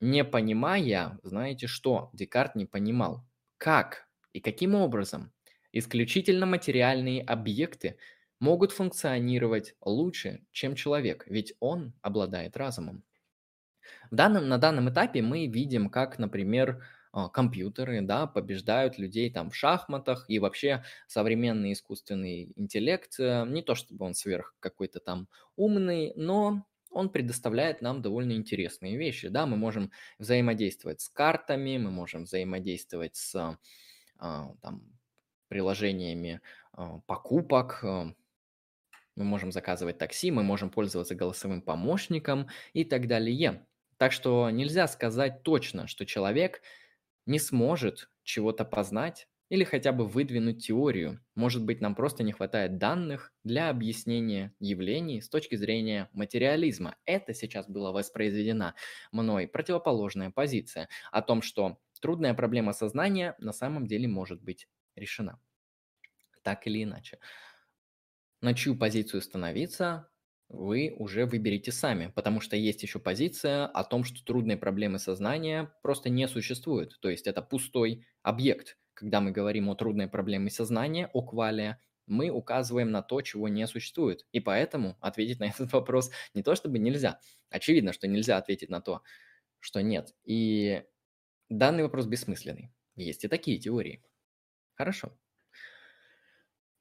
Не 0.00 0.24
понимая, 0.24 1.18
знаете 1.22 1.66
что, 1.68 2.10
Декарт 2.12 2.54
не 2.56 2.66
понимал, 2.66 3.24
как 3.56 4.08
и 4.32 4.40
каким 4.40 4.74
образом 4.74 5.32
исключительно 5.72 6.46
материальные 6.46 7.22
объекты 7.22 7.98
могут 8.40 8.72
функционировать 8.72 9.74
лучше, 9.80 10.44
чем 10.52 10.74
человек, 10.76 11.24
ведь 11.28 11.54
он 11.60 11.94
обладает 12.02 12.56
разумом. 12.56 13.04
В 14.10 14.14
данном, 14.14 14.48
на 14.48 14.58
данном 14.58 14.90
этапе 14.90 15.22
мы 15.22 15.46
видим, 15.46 15.88
как, 15.90 16.18
например, 16.18 16.82
а, 17.12 17.28
компьютеры, 17.28 18.00
да, 18.02 18.26
побеждают 18.26 18.98
людей 18.98 19.30
там 19.30 19.50
в 19.50 19.56
шахматах, 19.56 20.26
и 20.28 20.38
вообще 20.38 20.84
современный 21.06 21.72
искусственный 21.72 22.52
интеллект, 22.56 23.18
э, 23.18 23.44
не 23.46 23.62
то 23.62 23.74
чтобы 23.74 24.04
он 24.06 24.14
сверх 24.14 24.54
какой-то 24.60 25.00
там 25.00 25.28
умный, 25.56 26.12
но 26.16 26.64
он 26.90 27.10
предоставляет 27.10 27.82
нам 27.82 28.02
довольно 28.02 28.32
интересные 28.32 28.96
вещи, 28.96 29.28
да, 29.28 29.46
мы 29.46 29.56
можем 29.56 29.90
взаимодействовать 30.18 31.00
с 31.00 31.08
картами, 31.08 31.78
мы 31.78 31.90
можем 31.90 32.24
взаимодействовать 32.24 33.16
с 33.16 33.58
а, 34.18 34.54
там, 34.60 34.82
приложениями 35.48 36.40
а, 36.72 37.00
покупок, 37.06 37.82
мы 37.82 39.24
можем 39.24 39.50
заказывать 39.50 39.98
такси, 39.98 40.30
мы 40.30 40.44
можем 40.44 40.70
пользоваться 40.70 41.14
голосовым 41.14 41.60
помощником 41.60 42.48
и 42.72 42.84
так 42.84 43.08
далее. 43.08 43.66
Так 43.96 44.12
что 44.12 44.48
нельзя 44.50 44.86
сказать 44.86 45.42
точно, 45.42 45.88
что 45.88 46.06
человек 46.06 46.62
не 47.26 47.40
сможет 47.40 48.10
чего-то 48.22 48.64
познать 48.64 49.28
или 49.48 49.64
хотя 49.64 49.92
бы 49.92 50.06
выдвинуть 50.06 50.66
теорию. 50.66 51.20
Может 51.34 51.64
быть, 51.64 51.80
нам 51.80 51.94
просто 51.94 52.22
не 52.22 52.32
хватает 52.32 52.78
данных 52.78 53.32
для 53.44 53.70
объяснения 53.70 54.54
явлений 54.60 55.20
с 55.20 55.28
точки 55.28 55.56
зрения 55.56 56.08
материализма. 56.12 56.96
Это 57.04 57.34
сейчас 57.34 57.66
была 57.68 57.92
воспроизведена 57.92 58.74
мной 59.12 59.48
противоположная 59.48 60.30
позиция 60.30 60.88
о 61.12 61.22
том, 61.22 61.42
что 61.42 61.78
трудная 62.00 62.34
проблема 62.34 62.72
сознания 62.72 63.34
на 63.38 63.52
самом 63.52 63.86
деле 63.86 64.08
может 64.08 64.42
быть 64.42 64.68
решена. 64.94 65.40
Так 66.42 66.66
или 66.66 66.82
иначе. 66.84 67.18
На 68.40 68.54
чью 68.54 68.76
позицию 68.76 69.22
становиться, 69.22 70.10
вы 70.48 70.94
уже 70.96 71.26
выберете 71.26 71.72
сами, 71.72 72.10
потому 72.14 72.40
что 72.40 72.56
есть 72.56 72.82
еще 72.82 72.98
позиция 72.98 73.66
о 73.66 73.84
том, 73.84 74.04
что 74.04 74.24
трудные 74.24 74.56
проблемы 74.56 74.98
сознания 74.98 75.74
просто 75.82 76.08
не 76.08 76.26
существуют. 76.28 76.98
То 77.00 77.10
есть 77.10 77.26
это 77.26 77.42
пустой 77.42 78.06
объект. 78.22 78.78
Когда 78.98 79.20
мы 79.20 79.30
говорим 79.30 79.68
о 79.68 79.76
трудной 79.76 80.08
проблеме 80.08 80.50
сознания, 80.50 81.08
о 81.12 81.22
квале, 81.22 81.78
мы 82.06 82.30
указываем 82.30 82.90
на 82.90 83.00
то, 83.00 83.20
чего 83.22 83.46
не 83.46 83.64
существует. 83.68 84.26
И 84.32 84.40
поэтому 84.40 84.96
ответить 85.00 85.38
на 85.38 85.44
этот 85.48 85.72
вопрос 85.72 86.10
не 86.34 86.42
то 86.42 86.56
чтобы 86.56 86.80
нельзя. 86.80 87.20
Очевидно, 87.48 87.92
что 87.92 88.08
нельзя 88.08 88.38
ответить 88.38 88.70
на 88.70 88.80
то, 88.80 89.02
что 89.60 89.82
нет. 89.82 90.16
И 90.24 90.82
данный 91.48 91.84
вопрос 91.84 92.06
бессмысленный. 92.06 92.72
Есть 92.96 93.22
и 93.22 93.28
такие 93.28 93.60
теории. 93.60 94.02
Хорошо. 94.74 95.16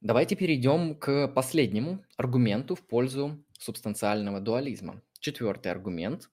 Давайте 0.02 0.36
перейдем 0.36 0.96
к 0.96 1.28
последнему 1.28 2.04
аргументу 2.16 2.74
в 2.74 2.88
пользу 2.88 3.46
субстанциального 3.60 4.40
дуализма. 4.42 5.04
Четвертый 5.20 5.72
аргумент– 5.72 6.32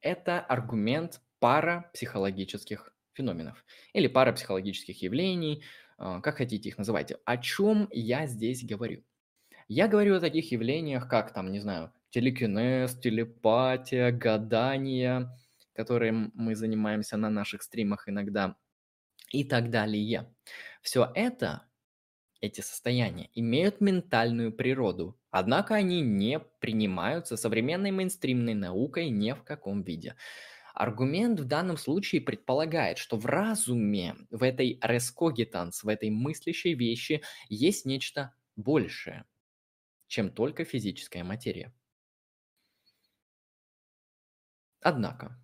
это 0.00 0.38
аргумент 0.38 1.20
парапсихологических 1.40 2.91
феноменов 3.14 3.64
или 3.92 4.06
парапсихологических 4.06 5.02
явлений, 5.02 5.64
а, 5.98 6.20
как 6.20 6.36
хотите 6.36 6.68
их 6.68 6.78
называйте. 6.78 7.18
О 7.24 7.36
чем 7.36 7.88
я 7.92 8.26
здесь 8.26 8.64
говорю? 8.64 9.04
Я 9.68 9.88
говорю 9.88 10.16
о 10.16 10.20
таких 10.20 10.52
явлениях, 10.52 11.08
как 11.08 11.32
там, 11.32 11.52
не 11.52 11.60
знаю, 11.60 11.92
телекинез, 12.10 12.98
телепатия, 12.98 14.12
гадание, 14.12 15.30
которым 15.74 16.30
мы 16.34 16.54
занимаемся 16.54 17.16
на 17.16 17.30
наших 17.30 17.62
стримах 17.62 18.08
иногда 18.08 18.56
и 19.30 19.44
так 19.44 19.70
далее. 19.70 20.34
Все 20.82 21.10
это 21.14 21.66
эти 22.40 22.60
состояния 22.60 23.30
имеют 23.34 23.80
ментальную 23.80 24.52
природу, 24.52 25.18
однако 25.30 25.74
они 25.74 26.02
не 26.02 26.40
принимаются 26.40 27.36
современной 27.36 27.92
мейнстримной 27.92 28.54
наукой 28.54 29.10
ни 29.10 29.32
в 29.32 29.44
каком 29.44 29.82
виде. 29.82 30.16
Аргумент 30.82 31.38
в 31.38 31.44
данном 31.44 31.76
случае 31.76 32.20
предполагает, 32.20 32.98
что 32.98 33.16
в 33.16 33.24
разуме, 33.24 34.16
в 34.30 34.42
этой 34.42 34.80
рескогитанс, 34.82 35.84
в 35.84 35.88
этой 35.88 36.10
мыслящей 36.10 36.74
вещи 36.74 37.22
есть 37.48 37.86
нечто 37.86 38.34
большее, 38.56 39.24
чем 40.08 40.28
только 40.32 40.64
физическая 40.64 41.22
материя. 41.22 41.72
Однако, 44.80 45.40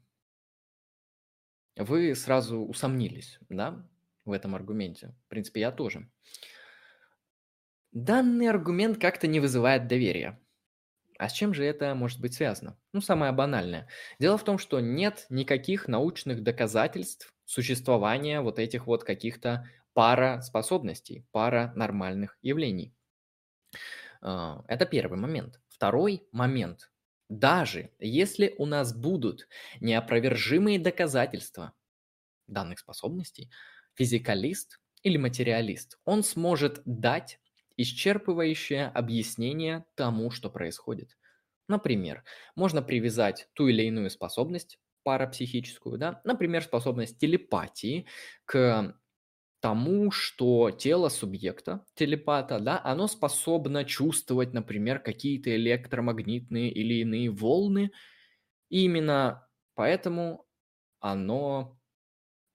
вы 1.76 2.16
сразу 2.16 2.58
усомнились, 2.58 3.38
да, 3.48 3.88
в 4.24 4.32
этом 4.32 4.56
аргументе. 4.56 5.14
В 5.26 5.28
принципе, 5.28 5.60
я 5.60 5.70
тоже. 5.70 6.10
Данный 7.92 8.48
аргумент 8.48 8.98
как-то 8.98 9.26
не 9.26 9.40
вызывает 9.40 9.86
доверия. 9.88 10.40
А 11.18 11.28
с 11.28 11.32
чем 11.32 11.52
же 11.52 11.64
это 11.64 11.94
может 11.94 12.20
быть 12.20 12.34
связано? 12.34 12.78
Ну, 12.92 13.00
самое 13.00 13.32
банальное. 13.32 13.88
Дело 14.18 14.38
в 14.38 14.44
том, 14.44 14.58
что 14.58 14.80
нет 14.80 15.26
никаких 15.30 15.88
научных 15.88 16.42
доказательств 16.42 17.34
существования 17.44 18.40
вот 18.40 18.58
этих 18.58 18.86
вот 18.86 19.04
каких-то 19.04 19.68
параспособностей, 19.94 21.26
паранормальных 21.32 22.38
явлений. 22.40 22.94
А, 24.20 24.64
это 24.68 24.86
первый 24.86 25.18
момент. 25.18 25.60
Второй 25.68 26.26
момент. 26.32 26.90
Даже 27.28 27.90
если 27.98 28.54
у 28.58 28.66
нас 28.66 28.94
будут 28.94 29.48
неопровержимые 29.80 30.78
доказательства 30.78 31.74
данных 32.48 32.80
способностей, 32.80 33.50
физикалист 33.94 34.80
или 35.02 35.16
материалист, 35.18 36.00
он 36.04 36.22
сможет 36.24 36.82
дать 36.86 37.40
исчерпывающее 37.78 38.86
объяснение 38.90 39.86
тому, 39.94 40.30
что 40.30 40.50
происходит. 40.50 41.16
Например, 41.68 42.24
можно 42.56 42.82
привязать 42.82 43.48
ту 43.54 43.68
или 43.68 43.82
иную 43.84 44.10
способность 44.10 44.78
парапсихическую, 45.04 45.98
да, 45.98 46.20
например, 46.24 46.62
способность 46.62 47.18
телепатии 47.18 48.06
к 48.44 48.96
тому, 49.60 50.10
что 50.12 50.70
тело 50.70 51.08
субъекта, 51.08 51.84
телепата, 51.94 52.60
да, 52.60 52.80
оно 52.84 53.08
способно 53.08 53.84
чувствовать, 53.84 54.52
например, 54.54 55.00
какие-то 55.00 55.54
электромагнитные 55.56 56.70
или 56.72 56.94
иные 57.00 57.30
волны. 57.30 57.90
И 58.70 58.84
именно 58.84 59.48
поэтому 59.74 60.46
оно 61.00 61.80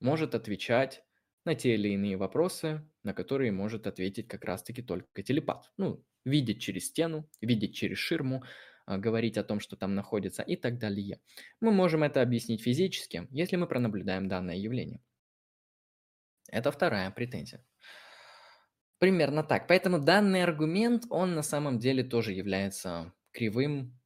может 0.02 0.36
отвечать 0.36 1.04
на 1.46 1.56
те 1.56 1.76
или 1.76 1.90
иные 1.90 2.18
вопросы, 2.18 2.90
на 3.04 3.14
которые 3.14 3.52
может 3.52 3.88
ответить 3.88 4.28
как 4.28 4.44
раз-таки 4.46 4.82
только 4.82 5.24
телепат. 5.24 5.72
Ну, 5.78 6.04
видеть 6.26 6.62
через 6.62 6.88
стену, 6.88 7.30
видеть 7.42 7.76
через 7.76 7.98
ширму, 7.98 8.44
а, 8.86 8.98
говорить 8.98 9.38
о 9.38 9.44
том, 9.44 9.60
что 9.60 9.76
там 9.76 9.96
находится 9.96 10.42
и 10.42 10.56
так 10.56 10.78
далее. 10.78 11.20
Мы 11.62 11.72
можем 11.72 12.04
это 12.04 12.22
объяснить 12.22 12.62
физически, 12.62 13.28
если 13.32 13.56
мы 13.56 13.68
пронаблюдаем 13.68 14.28
данное 14.28 14.56
явление. 14.56 15.02
Это 16.50 16.72
вторая 16.72 17.10
претензия. 17.12 17.66
Примерно 19.00 19.44
так. 19.44 19.68
Поэтому 19.68 20.00
данный 20.00 20.44
аргумент, 20.44 21.06
он 21.10 21.36
на 21.36 21.44
самом 21.44 21.80
деле 21.80 22.04
тоже 22.04 22.32
является 22.32 23.14
кривым 23.32 24.00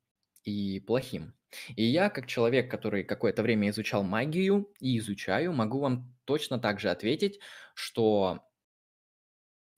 и 0.43 0.79
плохим. 0.79 1.35
И 1.75 1.83
я, 1.83 2.09
как 2.09 2.27
человек, 2.27 2.69
который 2.69 3.03
какое-то 3.03 3.43
время 3.43 3.69
изучал 3.69 4.03
магию 4.03 4.71
и 4.79 4.97
изучаю, 4.97 5.53
могу 5.53 5.79
вам 5.79 6.15
точно 6.25 6.59
так 6.59 6.79
же 6.79 6.89
ответить, 6.89 7.39
что 7.73 8.46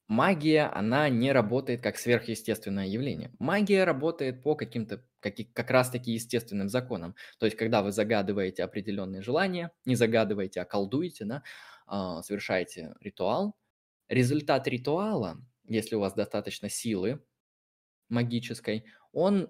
магия, 0.10 0.64
она 0.66 1.10
не 1.10 1.32
работает 1.32 1.82
как 1.82 1.98
сверхъестественное 1.98 2.88
явление. 2.88 3.32
Магия 3.40 3.86
работает 3.86 4.44
по 4.44 4.56
каким-то 4.56 5.06
каки- 5.22 5.46
как 5.46 5.72
раз-таки 5.72 6.12
естественным 6.14 6.70
законам. 6.70 7.16
То 7.40 7.46
есть, 7.46 7.58
когда 7.58 7.84
вы 7.84 7.94
загадываете 7.94 8.64
определенные 8.64 9.22
желания, 9.22 9.72
не 9.86 9.96
загадываете, 9.96 10.62
а 10.62 10.66
колдуете, 10.66 11.26
да, 11.26 11.44
а, 11.88 12.22
совершаете 12.24 12.96
ритуал, 13.02 13.56
результат 14.10 14.68
ритуала, 14.68 15.38
если 15.68 15.96
у 15.96 16.02
вас 16.02 16.14
достаточно 16.14 16.70
силы 16.70 17.24
магической, 18.10 18.86
он 19.14 19.50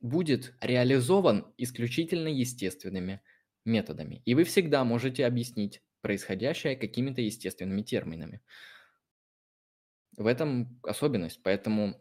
будет 0.00 0.54
реализован 0.60 1.54
исключительно 1.56 2.28
естественными 2.28 3.20
методами. 3.64 4.22
И 4.24 4.34
вы 4.34 4.44
всегда 4.44 4.84
можете 4.84 5.24
объяснить 5.26 5.82
происходящее 6.00 6.76
какими-то 6.76 7.20
естественными 7.20 7.82
терминами. 7.82 8.42
В 10.16 10.26
этом 10.26 10.80
особенность. 10.82 11.42
Поэтому 11.42 12.00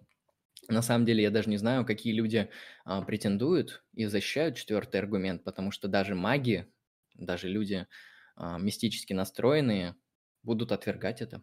на 0.67 0.81
самом 0.81 1.05
деле 1.05 1.23
я 1.23 1.31
даже 1.31 1.49
не 1.49 1.57
знаю, 1.57 1.85
какие 1.85 2.13
люди 2.13 2.49
а, 2.85 3.01
претендуют 3.01 3.83
и 3.93 4.05
защищают 4.05 4.57
четвертый 4.57 4.99
аргумент, 4.99 5.43
потому 5.43 5.71
что 5.71 5.87
даже 5.87 6.15
маги, 6.15 6.71
даже 7.15 7.47
люди 7.47 7.87
а, 8.35 8.57
мистически 8.57 9.13
настроенные 9.13 9.95
будут 10.43 10.71
отвергать 10.71 11.21
это, 11.21 11.41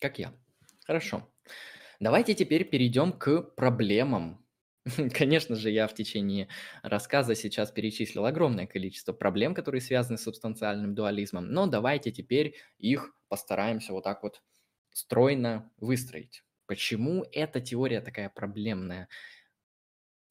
как 0.00 0.18
я. 0.18 0.34
Хорошо. 0.86 1.32
Давайте 2.00 2.34
теперь 2.34 2.68
перейдем 2.68 3.12
к 3.12 3.42
проблемам 3.56 4.46
Конечно 5.14 5.56
же, 5.56 5.70
я 5.70 5.88
в 5.88 5.94
течение 5.94 6.48
рассказа 6.82 7.34
сейчас 7.34 7.72
перечислил 7.72 8.24
огромное 8.24 8.66
количество 8.66 9.12
проблем, 9.12 9.54
которые 9.54 9.80
связаны 9.80 10.16
с 10.18 10.22
субстанциальным 10.22 10.94
дуализмом, 10.94 11.48
но 11.48 11.66
давайте 11.66 12.12
теперь 12.12 12.54
их 12.78 13.12
постараемся 13.28 13.92
вот 13.92 14.04
так 14.04 14.22
вот 14.22 14.42
стройно 14.96 15.70
выстроить. 15.76 16.42
Почему 16.64 17.26
эта 17.30 17.60
теория 17.60 18.00
такая 18.00 18.30
проблемная? 18.30 19.08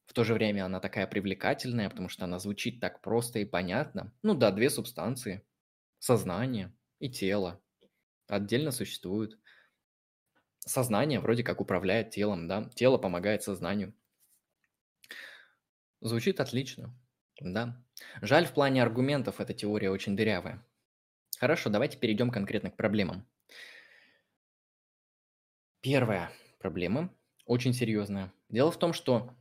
В 0.08 0.14
то 0.14 0.24
же 0.24 0.34
время 0.34 0.66
она 0.66 0.80
такая 0.80 1.06
привлекательная, 1.06 1.88
потому 1.88 2.10
что 2.10 2.26
она 2.26 2.40
звучит 2.40 2.80
так 2.80 3.02
просто 3.02 3.38
и 3.38 3.46
понятно. 3.46 4.12
Ну 4.24 4.34
да, 4.34 4.50
две 4.50 4.72
субстанции. 4.72 5.46
Сознание 6.00 6.74
и 6.98 7.12
тело 7.12 7.62
отдельно 8.28 8.72
существуют. 8.72 9.38
Сознание 10.58 11.20
вроде 11.20 11.44
как 11.44 11.62
управляет 11.62 12.10
телом, 12.10 12.48
да? 12.48 12.68
Тело 12.74 12.98
помогает 12.98 13.44
сознанию. 13.44 13.94
Звучит 16.02 16.40
отлично, 16.40 16.92
да. 17.40 17.86
Жаль, 18.24 18.48
в 18.48 18.54
плане 18.54 18.82
аргументов 18.82 19.40
эта 19.40 19.54
теория 19.54 19.92
очень 19.92 20.16
дырявая. 20.18 20.66
Хорошо, 21.38 21.70
давайте 21.70 22.00
перейдем 22.00 22.32
конкретно 22.32 22.72
к 22.72 22.78
проблемам. 22.78 23.28
Первая 25.86 26.32
проблема, 26.58 27.14
очень 27.46 27.72
серьезная. 27.72 28.34
Дело 28.50 28.72
в 28.72 28.80
том, 28.80 28.92
что 28.92 29.38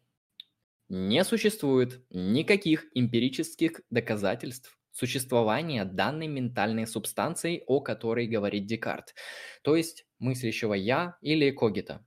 не 0.91 1.25
существует 1.25 2.05
никаких 2.11 2.85
эмпирических 2.93 3.81
доказательств 3.89 4.79
существования 4.93 5.87
данной 5.87 6.27
ментальной 6.27 6.87
субстанции, 6.87 7.65
о 7.67 7.81
которой 7.81 8.27
говорит 8.27 8.67
Декарт, 8.67 9.15
то 9.63 9.75
есть 9.75 10.07
мыслящего 10.19 10.75
«я» 10.75 11.17
или 11.23 11.51
когита. 11.51 12.07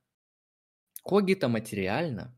Когита 1.04 1.48
материально, 1.48 2.38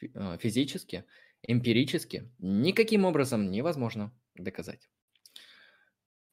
э, 0.00 0.38
физически– 0.38 1.04
эмпирически 1.42 2.32
никаким 2.38 3.04
образом 3.04 3.50
невозможно 3.50 4.16
доказать. 4.36 4.88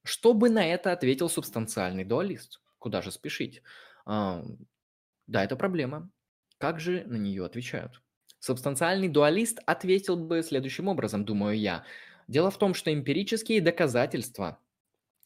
Что 0.04 0.36
бы 0.36 0.52
на 0.52 0.64
это 0.64 0.92
ответил 0.92 1.28
субстанциальный 1.28 2.06
дуалист? 2.06 2.62
Куда 2.78 3.02
же 3.02 3.12
спешить? 3.12 3.64
Да, 5.32 5.46
это 5.46 5.56
проблема. 5.56 6.12
Как 6.58 6.82
же 6.82 7.06
на 7.06 7.16
нее 7.16 7.46
отвечают? 7.46 8.02
Субстанциальный 8.40 9.08
дуалист 9.08 9.60
ответил 9.66 10.18
бы 10.18 10.44
следующим 10.44 10.90
образом, 10.90 11.24
думаю 11.24 11.58
я. 11.58 11.86
Дело 12.28 12.52
в 12.52 12.58
том, 12.60 12.74
что 12.74 12.94
эмпирические 12.94 13.62
доказательства 13.62 14.60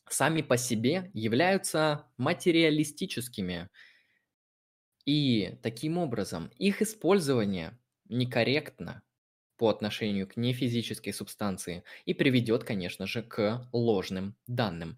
сами 0.09 0.43
по 0.43 0.57
себе 0.57 1.11
являются 1.15 2.05
материалистическими. 2.17 3.69
И 5.05 5.57
таким 5.63 5.97
образом 5.97 6.51
их 6.57 6.81
использование 6.81 7.79
некорректно 8.09 9.01
по 9.57 9.69
отношению 9.69 10.27
к 10.27 10.37
нефизической 10.37 11.13
субстанции 11.13 11.83
и 12.05 12.13
приведет, 12.13 12.63
конечно 12.63 13.07
же, 13.07 13.23
к 13.23 13.67
ложным 13.73 14.37
данным. 14.47 14.97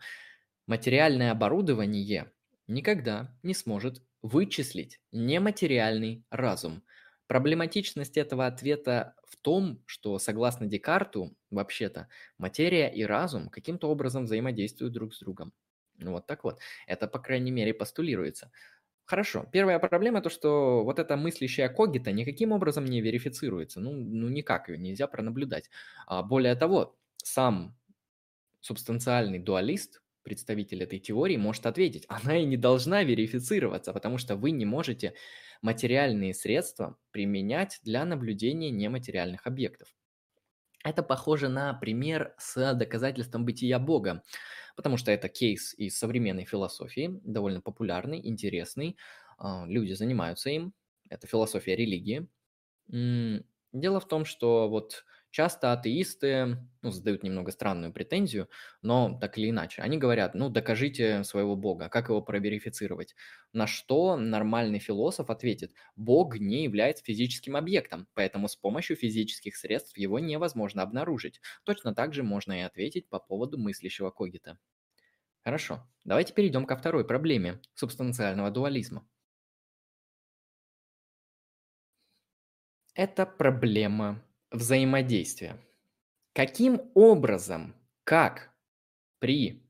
Материальное 0.67 1.31
оборудование 1.31 2.33
никогда 2.67 3.37
не 3.43 3.53
сможет 3.53 4.03
вычислить 4.21 4.99
нематериальный 5.11 6.25
разум. 6.29 6.83
Проблематичность 7.27 8.17
этого 8.17 8.47
ответа 8.47 9.15
в 9.27 9.35
том, 9.37 9.83
что, 9.85 10.17
согласно 10.19 10.65
Декарту, 10.65 11.35
вообще-то, 11.51 12.07
материя 12.37 12.89
и 12.93 13.03
разум 13.03 13.49
каким-то 13.49 13.89
образом 13.89 14.23
взаимодействуют 14.25 14.93
друг 14.93 15.13
с 15.13 15.19
другом. 15.19 15.53
Ну 15.97 16.11
вот 16.13 16.27
так 16.27 16.43
вот. 16.43 16.59
Это, 16.87 17.07
по 17.07 17.19
крайней 17.19 17.51
мере, 17.51 17.73
постулируется. 17.73 18.51
Хорошо. 19.05 19.45
Первая 19.51 19.79
проблема 19.79 20.21
то, 20.21 20.29
что 20.29 20.83
вот 20.83 20.99
эта 20.99 21.15
мыслящая 21.17 21.69
когита 21.69 22.11
никаким 22.11 22.51
образом 22.51 22.85
не 22.85 23.01
верифицируется. 23.01 23.79
Ну, 23.79 23.93
ну 23.93 24.27
никак 24.29 24.69
ее 24.69 24.77
нельзя 24.77 25.07
пронаблюдать. 25.07 25.69
А 26.07 26.23
более 26.23 26.55
того, 26.55 26.97
сам 27.23 27.77
субстанциальный 28.61 29.39
дуалист, 29.39 30.01
представитель 30.27 30.83
этой 30.83 30.99
теории, 30.99 31.37
может 31.37 31.65
ответить, 31.65 32.05
она 32.09 32.37
и 32.37 32.43
не 32.45 32.57
должна 32.57 33.03
верифицироваться, 33.03 33.93
потому 33.93 34.17
что 34.17 34.35
вы 34.35 34.51
не 34.51 34.65
можете 34.65 35.13
материальные 35.61 36.33
средства 36.33 36.97
применять 37.11 37.79
для 37.83 38.03
наблюдения 38.03 38.69
нематериальных 38.69 39.47
объектов. 39.47 39.95
Это 40.83 41.01
похоже 41.01 41.47
на 41.47 41.73
пример 41.73 42.35
с 42.37 42.73
доказательством 42.73 43.45
бытия 43.45 43.79
Бога, 43.79 44.23
потому 44.75 44.97
что 44.97 45.11
это 45.11 45.29
кейс 45.29 45.73
из 45.73 45.97
современной 45.97 46.43
философии, 46.43 47.19
довольно 47.23 47.61
популярный, 47.61 48.19
интересный. 48.27 48.97
А, 49.37 49.65
люди 49.65 49.93
занимаются 49.93 50.49
им. 50.49 50.73
Это 51.09 51.25
философия 51.25 51.77
религии. 51.77 52.27
Дело 52.87 53.99
в 53.99 54.07
том, 54.07 54.25
что 54.25 54.69
вот 54.69 55.05
Часто 55.31 55.71
атеисты 55.73 56.57
ну, 56.81 56.89
задают 56.91 57.21
немного 57.23 57.51
странную 57.51 57.93
претензию, 57.93 58.49
но 58.81 59.17
так 59.19 59.37
или 59.37 59.49
иначе. 59.49 59.81
Они 59.81 59.97
говорят, 59.97 60.33
ну 60.35 60.49
докажите 60.49 61.23
своего 61.23 61.55
Бога, 61.55 61.89
как 61.89 62.09
его 62.09 62.21
проверифицировать? 62.21 63.15
На 63.53 63.67
что 63.67 64.17
нормальный 64.17 64.79
философ 64.79 65.29
ответит, 65.29 65.73
Бог 65.95 66.37
не 66.39 66.63
является 66.63 67.03
физическим 67.03 67.55
объектом, 67.55 68.07
поэтому 68.13 68.47
с 68.47 68.55
помощью 68.55 68.95
физических 68.95 69.55
средств 69.57 69.97
его 69.97 70.19
невозможно 70.19 70.81
обнаружить. 70.81 71.41
Точно 71.63 71.93
так 71.93 72.13
же 72.13 72.23
можно 72.23 72.53
и 72.59 72.61
ответить 72.63 73.09
по 73.09 73.19
поводу 73.19 73.57
мыслящего 73.57 74.09
когита. 74.11 74.57
Хорошо, 75.43 75.87
давайте 76.05 76.33
перейдем 76.33 76.65
ко 76.67 76.77
второй 76.77 77.05
проблеме 77.07 77.61
субстанциального 77.75 78.51
дуализма. 78.51 79.07
Это 82.95 83.25
проблема 83.25 84.21
взаимодействия. 84.51 85.57
Каким 86.33 86.91
образом, 86.93 87.75
как 88.03 88.51
при 89.19 89.63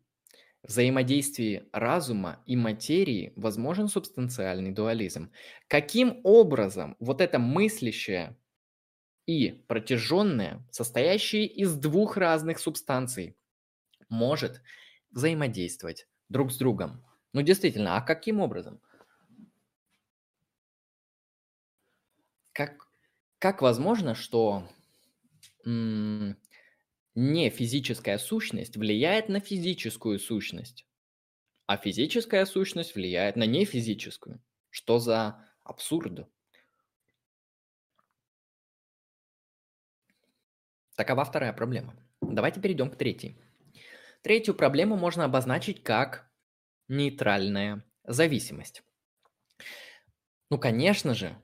взаимодействии 0.64 1.70
разума 1.72 2.44
и 2.46 2.56
материи 2.56 3.34
возможен 3.36 3.88
субстанциальный 3.88 4.72
дуализм? 4.72 5.32
Каким 5.68 6.20
образом 6.24 6.96
вот 7.00 7.22
это 7.22 7.40
мыслящее 7.40 8.38
и 9.26 9.64
протяженное, 9.68 10.66
состоящее 10.72 11.48
из 11.48 11.76
двух 11.76 12.18
разных 12.18 12.60
субстанций, 12.60 13.38
может 14.10 14.62
взаимодействовать 15.12 16.08
друг 16.30 16.52
с 16.52 16.58
другом? 16.58 17.06
Ну, 17.34 17.42
действительно, 17.42 17.98
а 17.98 18.02
каким 18.02 18.40
образом? 18.40 18.82
Как, 22.52 22.87
как 23.40 23.62
возможно, 23.62 24.16
что 24.16 24.68
не 25.66 26.36
физическая 27.50 28.18
сущность 28.18 28.78
влияет 28.78 29.30
на 29.30 29.40
физическую 29.40 30.20
сущность, 30.20 30.86
а 31.66 31.78
физическая 31.78 32.46
сущность 32.46 32.96
влияет 32.96 33.36
на 33.36 33.46
нефизическую? 33.46 34.42
Что 34.70 35.00
за 35.00 35.46
абсурд? 35.64 36.28
Такова 40.96 41.26
вторая 41.26 41.54
проблема. 41.54 41.96
Давайте 42.22 42.60
перейдем 42.60 42.90
к 42.90 42.96
третьей. 42.96 43.38
Третью 44.24 44.56
проблему 44.56 44.98
можно 44.98 45.26
обозначить 45.26 45.84
как 45.84 46.32
нейтральная 46.88 47.84
зависимость. 48.04 48.84
Ну, 50.50 50.58
конечно 50.58 51.14
же, 51.14 51.38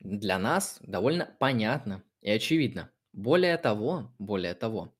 для 0.00 0.38
нас 0.38 0.78
довольно 0.82 1.34
понятно 1.38 2.02
и 2.20 2.30
очевидно. 2.30 2.90
Более 3.12 3.56
того, 3.56 4.14
более 4.18 4.54
того, 4.54 4.94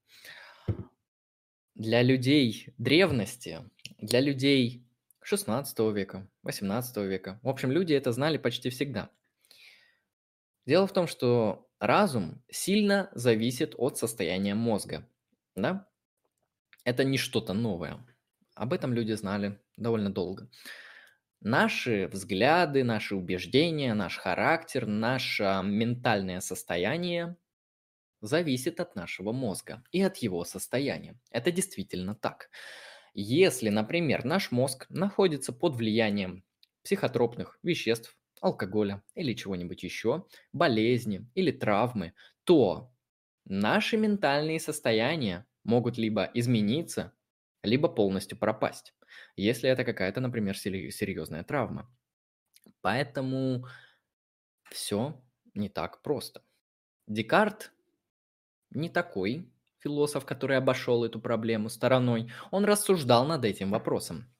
для 1.75 2.03
людей 2.03 2.73
древности, 2.79 3.61
для 3.99 4.21
людей 4.21 4.87
16 5.23 5.79
века, 5.95 6.29
18 6.43 6.97
века, 6.99 7.39
в 7.43 7.49
общем, 7.49 7.71
люди 7.71 7.93
это 7.93 8.13
знали 8.13 8.39
почти 8.39 8.71
всегда. 8.71 9.11
Дело 10.65 10.87
в 10.87 10.93
том, 10.93 11.07
что 11.07 11.69
разум 11.79 12.43
сильно 12.51 13.11
зависит 13.13 13.75
от 13.77 13.99
состояния 13.99 14.55
мозга, 14.55 15.09
да? 15.55 15.89
Это 16.85 17.05
не 17.05 17.19
что-то 17.19 17.53
новое. 17.53 18.05
Об 18.55 18.73
этом 18.73 18.95
люди 18.95 19.13
знали 19.13 19.61
довольно 19.77 20.11
долго. 20.11 20.49
Наши 21.41 22.09
взгляды, 22.09 22.83
наши 22.83 23.15
убеждения, 23.15 23.95
наш 23.95 24.17
характер, 24.19 24.87
наше 24.87 25.61
ментальное 25.65 26.41
состояние 26.41 27.37
зависит 28.21 28.81
от 28.81 28.97
нашего 28.97 29.33
мозга 29.33 29.85
и 29.93 30.03
от 30.03 30.19
его 30.19 30.45
состояния. 30.45 31.19
Это 31.31 31.53
действительно 31.53 32.15
так. 32.15 32.51
Если, 33.15 33.71
например, 33.71 34.25
наш 34.25 34.51
мозг 34.53 34.87
находится 34.91 35.53
под 35.53 35.77
влиянием 35.77 36.45
психотропных 36.85 37.59
веществ, 37.63 38.19
алкоголя 38.41 39.03
или 39.15 39.35
чего-нибудь 39.35 39.83
еще, 39.83 40.27
болезни 40.53 41.29
или 41.35 41.51
травмы, 41.53 42.15
то 42.45 42.93
наши 43.45 43.97
ментальные 43.97 44.61
состояния 44.61 45.47
могут 45.65 45.99
либо 45.99 46.31
измениться, 46.35 47.13
либо 47.63 47.89
полностью 47.89 48.39
пропасть 48.39 48.95
если 49.37 49.69
это 49.71 49.85
какая-то, 49.85 50.21
например, 50.21 50.57
серьезная 50.59 51.45
травма. 51.45 51.91
Поэтому 52.81 53.67
все 54.71 55.21
не 55.55 55.69
так 55.69 56.03
просто. 56.03 56.43
Декарт 57.07 57.73
не 58.71 58.89
такой 58.89 59.51
философ, 59.79 60.25
который 60.27 60.57
обошел 60.57 61.05
эту 61.05 61.21
проблему 61.21 61.69
стороной. 61.69 62.33
Он 62.51 62.65
рассуждал 62.65 63.27
над 63.27 63.45
этим 63.45 63.71
вопросом 63.71 64.33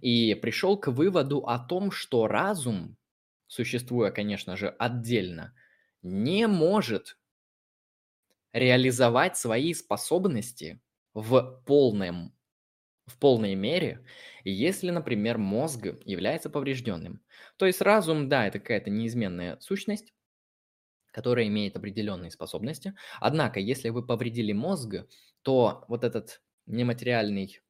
и 0.00 0.34
пришел 0.34 0.78
к 0.78 0.88
выводу 0.88 1.46
о 1.46 1.58
том, 1.58 1.90
что 1.90 2.26
разум, 2.26 2.96
существуя, 3.46 4.10
конечно 4.10 4.56
же, 4.56 4.68
отдельно, 4.68 5.54
не 6.02 6.46
может 6.46 7.18
реализовать 8.52 9.36
свои 9.36 9.72
способности 9.74 10.80
в 11.14 11.62
полном 11.66 12.33
в 13.06 13.18
полной 13.18 13.54
мере, 13.54 14.04
если, 14.44 14.90
например, 14.90 15.38
мозг 15.38 15.86
является 16.04 16.50
поврежденным. 16.50 17.22
То 17.56 17.66
есть 17.66 17.80
разум, 17.80 18.28
да, 18.28 18.46
это 18.46 18.58
какая-то 18.58 18.90
неизменная 18.90 19.58
сущность, 19.60 20.12
которая 21.12 21.46
имеет 21.46 21.76
определенные 21.76 22.30
способности. 22.30 22.94
Однако, 23.20 23.60
если 23.60 23.90
вы 23.90 24.04
повредили 24.04 24.52
мозг, 24.52 24.94
то 25.42 25.84
вот 25.88 26.04
этот 26.04 26.42
нематериальный 26.66 27.60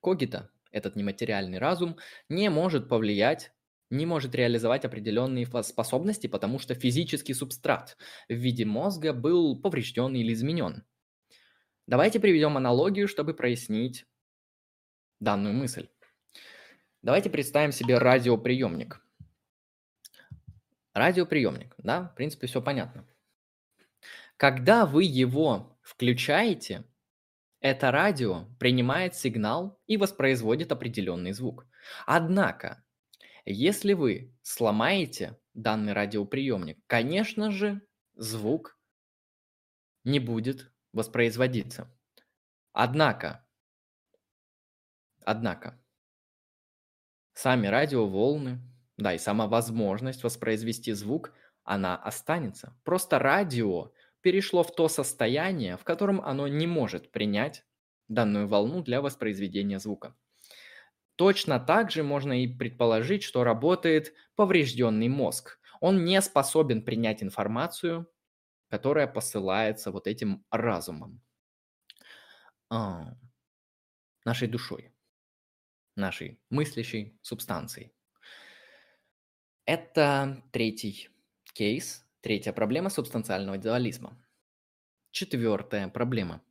когита, 0.00 0.50
этот 0.70 0.96
нематериальный 0.96 1.58
разум 1.58 1.96
не 2.28 2.50
может 2.50 2.88
повлиять, 2.88 3.52
не 3.90 4.04
может 4.06 4.34
реализовать 4.34 4.84
определенные 4.84 5.46
способности, 5.62 6.26
потому 6.26 6.58
что 6.58 6.74
физический 6.74 7.34
субстрат 7.34 7.96
в 8.28 8.34
виде 8.34 8.64
мозга 8.64 9.12
был 9.12 9.60
поврежден 9.60 10.14
или 10.14 10.32
изменен. 10.32 10.84
Давайте 11.86 12.20
приведем 12.20 12.56
аналогию, 12.56 13.08
чтобы 13.08 13.34
прояснить 13.34 14.04
данную 15.20 15.54
мысль. 15.54 15.88
Давайте 17.02 17.30
представим 17.30 17.72
себе 17.72 17.98
радиоприемник. 17.98 19.00
Радиоприемник, 20.94 21.74
да, 21.78 22.08
в 22.08 22.14
принципе, 22.14 22.46
все 22.46 22.60
понятно. 22.60 23.06
Когда 24.36 24.84
вы 24.84 25.04
его 25.04 25.78
включаете, 25.82 26.84
это 27.60 27.90
радио 27.90 28.46
принимает 28.58 29.14
сигнал 29.14 29.80
и 29.86 29.96
воспроизводит 29.96 30.70
определенный 30.70 31.32
звук. 31.32 31.66
Однако, 32.06 32.84
если 33.44 33.94
вы 33.94 34.36
сломаете 34.42 35.38
данный 35.54 35.92
радиоприемник, 35.92 36.78
конечно 36.86 37.50
же, 37.50 37.80
звук 38.14 38.78
не 40.04 40.20
будет 40.20 40.72
воспроизводиться. 40.92 41.92
Однако, 42.72 43.47
Однако, 45.30 45.78
сами 47.34 47.66
радиоволны, 47.66 48.60
да, 48.96 49.14
и 49.14 49.18
сама 49.18 49.46
возможность 49.46 50.24
воспроизвести 50.24 50.92
звук, 50.92 51.32
она 51.64 51.96
останется. 51.96 52.76
Просто 52.84 53.18
радио 53.18 53.92
перешло 54.20 54.62
в 54.62 54.74
то 54.74 54.88
состояние, 54.88 55.76
в 55.76 55.84
котором 55.84 56.20
оно 56.20 56.48
не 56.48 56.66
может 56.66 57.12
принять 57.12 57.64
данную 58.08 58.48
волну 58.48 58.82
для 58.82 59.02
воспроизведения 59.02 59.78
звука. 59.78 60.16
Точно 61.16 61.60
так 61.60 61.90
же 61.90 62.02
можно 62.02 62.42
и 62.42 62.46
предположить, 62.46 63.22
что 63.22 63.44
работает 63.44 64.14
поврежденный 64.36 65.08
мозг. 65.08 65.58
Он 65.80 66.04
не 66.04 66.20
способен 66.22 66.82
принять 66.82 67.22
информацию, 67.22 68.10
которая 68.70 69.06
посылается 69.08 69.92
вот 69.92 70.06
этим 70.08 70.44
разумом, 70.50 71.22
а, 72.70 73.14
нашей 74.24 74.46
душой, 74.48 74.92
нашей 75.98 76.40
мыслящей 76.48 77.18
субстанцией. 77.22 77.92
Это 79.66 80.42
третий 80.50 81.10
кейс, 81.52 82.06
третья 82.22 82.52
проблема 82.52 82.88
субстанциального 82.88 83.58
дуализма. 83.58 84.16
Четвертая 85.10 85.88
проблема. 85.88 86.42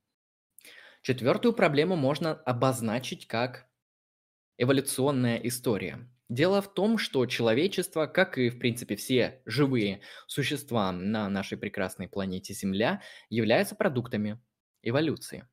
Четвертую 1.02 1.54
проблему 1.54 1.96
можно 1.96 2.34
обозначить 2.34 3.28
как 3.28 3.68
эволюционная 4.58 5.38
история. 5.38 6.08
Дело 6.30 6.62
в 6.62 6.74
том, 6.74 6.98
что 6.98 7.26
человечество, 7.26 8.06
как 8.06 8.38
и, 8.38 8.50
в 8.50 8.60
принципе, 8.60 8.98
все 8.98 9.42
живые 9.46 10.02
существа 10.28 10.92
на 10.92 11.30
нашей 11.30 11.58
прекрасной 11.58 12.10
планете 12.10 12.54
Земля, 12.54 13.02
являются 13.30 13.76
продуктами 13.76 14.40
эволюции. 14.84 15.48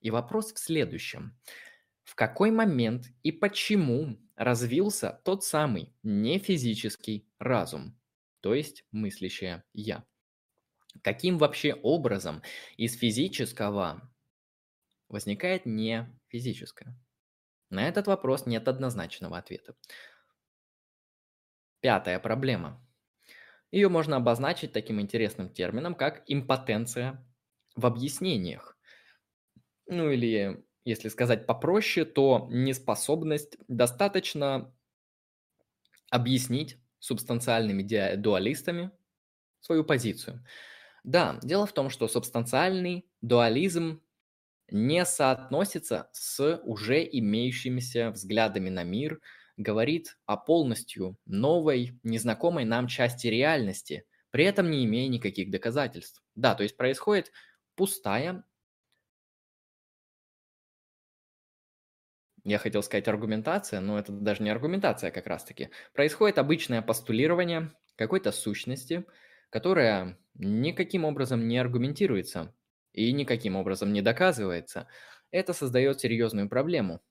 И 0.00 0.10
вопрос 0.10 0.52
в 0.52 0.58
следующем. 0.58 1.38
В 2.06 2.14
какой 2.14 2.52
момент 2.52 3.08
и 3.24 3.32
почему 3.32 4.16
развился 4.36 5.20
тот 5.24 5.42
самый 5.44 5.92
нефизический 6.04 7.28
разум, 7.40 7.98
то 8.40 8.54
есть 8.54 8.84
мыслящее 8.92 9.64
«я»? 9.72 10.04
Каким 11.02 11.36
вообще 11.36 11.74
образом 11.74 12.42
из 12.76 12.96
физического 12.96 14.14
возникает 15.08 15.66
не 15.66 16.16
физическое? 16.28 16.96
На 17.70 17.88
этот 17.88 18.06
вопрос 18.06 18.46
нет 18.46 18.68
однозначного 18.68 19.36
ответа. 19.36 19.74
Пятая 21.80 22.20
проблема. 22.20 22.86
Ее 23.72 23.88
можно 23.88 24.16
обозначить 24.16 24.72
таким 24.72 25.00
интересным 25.00 25.50
термином, 25.50 25.96
как 25.96 26.22
импотенция 26.28 27.26
в 27.74 27.84
объяснениях. 27.84 28.78
Ну 29.86 30.10
или, 30.10 30.65
если 30.86 31.08
сказать 31.08 31.46
попроще, 31.46 32.06
то 32.06 32.48
неспособность 32.50 33.58
достаточно 33.68 34.74
объяснить 36.10 36.78
субстанциальными 36.98 37.82
дуалистами 38.16 38.90
свою 39.60 39.84
позицию. 39.84 40.44
Да, 41.04 41.38
дело 41.42 41.66
в 41.66 41.72
том, 41.72 41.90
что 41.90 42.08
субстанциальный 42.08 43.06
дуализм 43.20 44.02
не 44.70 45.04
соотносится 45.04 46.08
с 46.12 46.60
уже 46.64 47.04
имеющимися 47.04 48.10
взглядами 48.10 48.70
на 48.70 48.84
мир– 48.84 49.20
говорит 49.56 50.18
о 50.26 50.36
полностью 50.36 51.18
новой, 51.26 51.98
незнакомой 52.02 52.64
нам 52.64 52.88
части 52.88 53.26
реальности, 53.26 54.04
при 54.30 54.44
этом 54.44 54.70
не 54.70 54.84
имея 54.84 55.08
никаких 55.08 55.50
доказательств. 55.50 56.22
Да, 56.34 56.54
то 56.54 56.62
есть 56.62 56.76
происходит 56.76 57.32
пустая, 57.74 58.44
я 62.46 62.58
хотел 62.58 62.82
сказать 62.82 63.08
аргументация, 63.08 63.80
но 63.80 63.98
это 63.98 64.12
даже 64.12 64.42
не 64.42 64.50
аргументация 64.50 65.10
как 65.10 65.26
раз-таки. 65.26 65.70
Происходит 65.94 66.38
обычное 66.38 66.80
постулирование 66.80 67.72
какой-то 67.96 68.32
сущности, 68.32 69.04
которая 69.50 70.18
никаким 70.34 71.04
образом 71.04 71.48
не 71.48 71.58
аргументируется 71.58 72.54
и 72.92 73.12
никаким 73.12 73.56
образом 73.56 73.92
не 73.92 74.00
доказывается. 74.00 74.88
Это 75.30 75.52
создает 75.52 76.00
серьезную 76.00 76.48
проблему, 76.48 77.02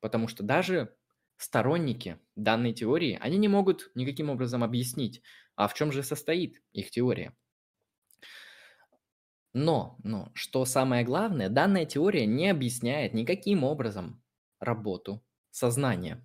потому 0.00 0.28
что 0.28 0.42
даже 0.42 0.94
Сторонники 1.38 2.18
данной 2.34 2.72
теории, 2.72 3.18
они 3.20 3.36
не 3.36 3.48
могут 3.48 3.90
никаким 3.94 4.30
образом 4.30 4.64
объяснить, 4.64 5.20
а 5.54 5.68
в 5.68 5.74
чем 5.74 5.92
же 5.92 6.02
состоит 6.02 6.62
их 6.72 6.90
теория. 6.90 7.36
Но, 9.52 9.96
но, 10.04 10.30
что 10.34 10.64
самое 10.64 11.04
главное, 11.04 11.48
данная 11.48 11.84
теория 11.84 12.26
не 12.26 12.48
объясняет 12.48 13.12
никаким 13.14 13.64
образом 13.64 14.22
работу 14.60 15.22
сознания. 15.50 16.22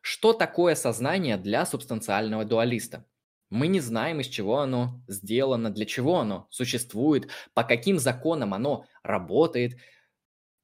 Что 0.00 0.32
такое 0.32 0.74
сознание 0.74 1.36
для 1.36 1.64
субстанциального 1.64 2.44
дуалиста? 2.44 3.06
Мы 3.50 3.66
не 3.66 3.80
знаем, 3.80 4.20
из 4.20 4.26
чего 4.26 4.58
оно 4.60 5.02
сделано, 5.08 5.70
для 5.70 5.84
чего 5.84 6.18
оно 6.18 6.48
существует, 6.50 7.28
по 7.54 7.64
каким 7.64 7.98
законам 7.98 8.54
оно 8.54 8.86
работает, 9.02 9.78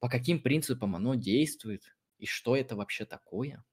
по 0.00 0.08
каким 0.08 0.42
принципам 0.42 0.96
оно 0.96 1.14
действует 1.14 1.82
и 2.18 2.26
что 2.26 2.56
это 2.56 2.76
вообще 2.76 3.04
такое. 3.04 3.64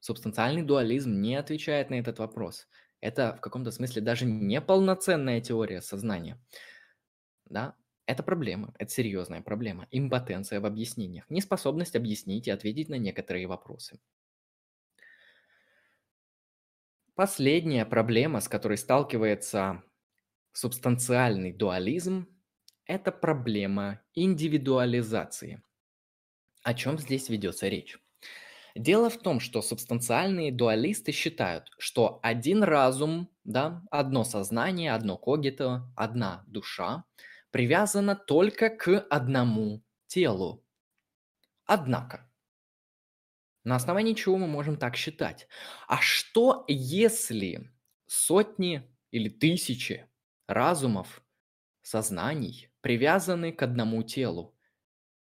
Субстанциальный 0.00 0.62
дуализм 0.62 1.20
не 1.20 1.36
отвечает 1.36 1.90
на 1.90 1.94
этот 1.94 2.18
вопрос. 2.18 2.68
Это 3.00 3.34
в 3.36 3.40
каком-то 3.40 3.70
смысле 3.70 4.02
даже 4.02 4.26
неполноценная 4.26 5.40
теория 5.40 5.80
сознания. 5.80 6.38
Да? 7.46 7.74
Это 8.06 8.22
проблема, 8.22 8.74
это 8.78 8.90
серьезная 8.90 9.42
проблема. 9.42 9.88
Импотенция 9.90 10.60
в 10.60 10.66
объяснениях, 10.66 11.28
неспособность 11.30 11.96
объяснить 11.96 12.48
и 12.48 12.50
ответить 12.50 12.88
на 12.88 12.96
некоторые 12.96 13.46
вопросы. 13.46 13.98
Последняя 17.14 17.86
проблема, 17.86 18.40
с 18.40 18.48
которой 18.48 18.76
сталкивается 18.76 19.82
субстанциальный 20.52 21.52
дуализм, 21.52 22.28
это 22.86 23.12
проблема 23.12 24.02
индивидуализации. 24.14 25.62
О 26.62 26.74
чем 26.74 26.98
здесь 26.98 27.28
ведется 27.28 27.68
речь? 27.68 27.98
Дело 28.74 29.10
в 29.10 29.18
том, 29.18 29.40
что 29.40 29.62
субстанциальные 29.62 30.52
дуалисты 30.52 31.12
считают, 31.12 31.70
что 31.78 32.20
один 32.22 32.62
разум, 32.64 33.30
да, 33.44 33.82
одно 33.90 34.24
сознание, 34.24 34.92
одно 34.92 35.16
когито, 35.16 35.92
одна 35.96 36.44
душа 36.48 37.04
привязана 37.54 38.16
только 38.16 38.68
к 38.68 39.06
одному 39.10 39.84
телу. 40.08 40.66
Однако, 41.66 42.28
на 43.62 43.76
основании 43.76 44.14
чего 44.14 44.38
мы 44.38 44.48
можем 44.48 44.76
так 44.76 44.96
считать? 44.96 45.46
А 45.86 46.00
что 46.00 46.64
если 46.66 47.70
сотни 48.08 48.82
или 49.12 49.28
тысячи 49.28 50.04
разумов, 50.48 51.22
сознаний 51.82 52.70
привязаны 52.80 53.52
к 53.52 53.62
одному 53.62 54.02
телу, 54.02 54.58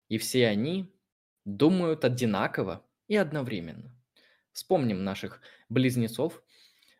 и 0.07 0.17
все 0.17 0.47
они 0.47 0.89
думают 1.43 2.05
одинаково, 2.05 2.87
и 3.09 3.17
одновременно. 3.17 3.93
Вспомним 4.53 5.03
наших 5.03 5.41
близнецов, 5.67 6.41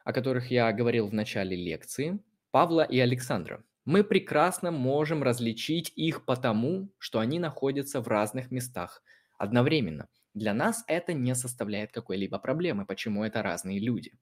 о 0.03 0.11
которых 0.11 0.51
я 0.51 0.73
говорил 0.73 1.07
в 1.07 1.13
начале 1.13 1.55
лекции, 1.55 2.19
Павла 2.51 2.81
и 2.81 2.99
Александра. 2.99 3.63
Мы 3.85 4.03
прекрасно 4.03 4.71
можем 4.71 5.23
различить 5.23 5.91
их 5.95 6.25
потому, 6.25 6.93
что 6.97 7.19
они 7.19 7.39
находятся 7.39 8.01
в 8.01 8.07
разных 8.07 8.51
местах 8.51 9.03
одновременно. 9.37 10.07
Для 10.33 10.53
нас 10.53 10.83
это 10.87 11.13
не 11.13 11.35
составляет 11.35 11.91
какой-либо 11.91 12.39
проблемы, 12.39 12.85
почему 12.85 13.23
это 13.23 13.41
разные 13.41 13.79
люди. 13.79 14.13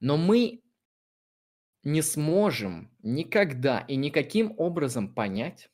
Но 0.00 0.16
мы 0.16 0.62
не 1.84 2.02
сможем 2.02 2.92
никогда 3.02 3.80
и 3.80 3.96
никаким 3.96 4.54
образом 4.58 5.14
понять, 5.14 5.70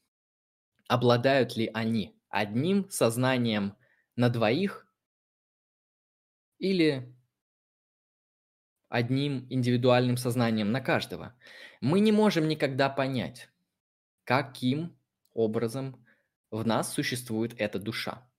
обладают 0.88 1.56
ли 1.56 1.70
они 1.72 2.20
одним 2.28 2.88
сознанием 2.90 3.76
на 4.16 4.28
двоих 4.28 4.86
или 6.58 7.14
одним 8.94 9.44
индивидуальным 9.50 10.16
сознанием 10.16 10.70
на 10.70 10.80
каждого. 10.80 11.34
Мы 11.80 11.98
не 11.98 12.12
можем 12.12 12.46
никогда 12.46 12.88
понять, 12.88 13.48
каким 14.22 14.96
образом 15.32 16.06
в 16.52 16.64
нас 16.64 16.92
существует 16.92 17.56
эта 17.58 17.80
душа. 17.80 18.30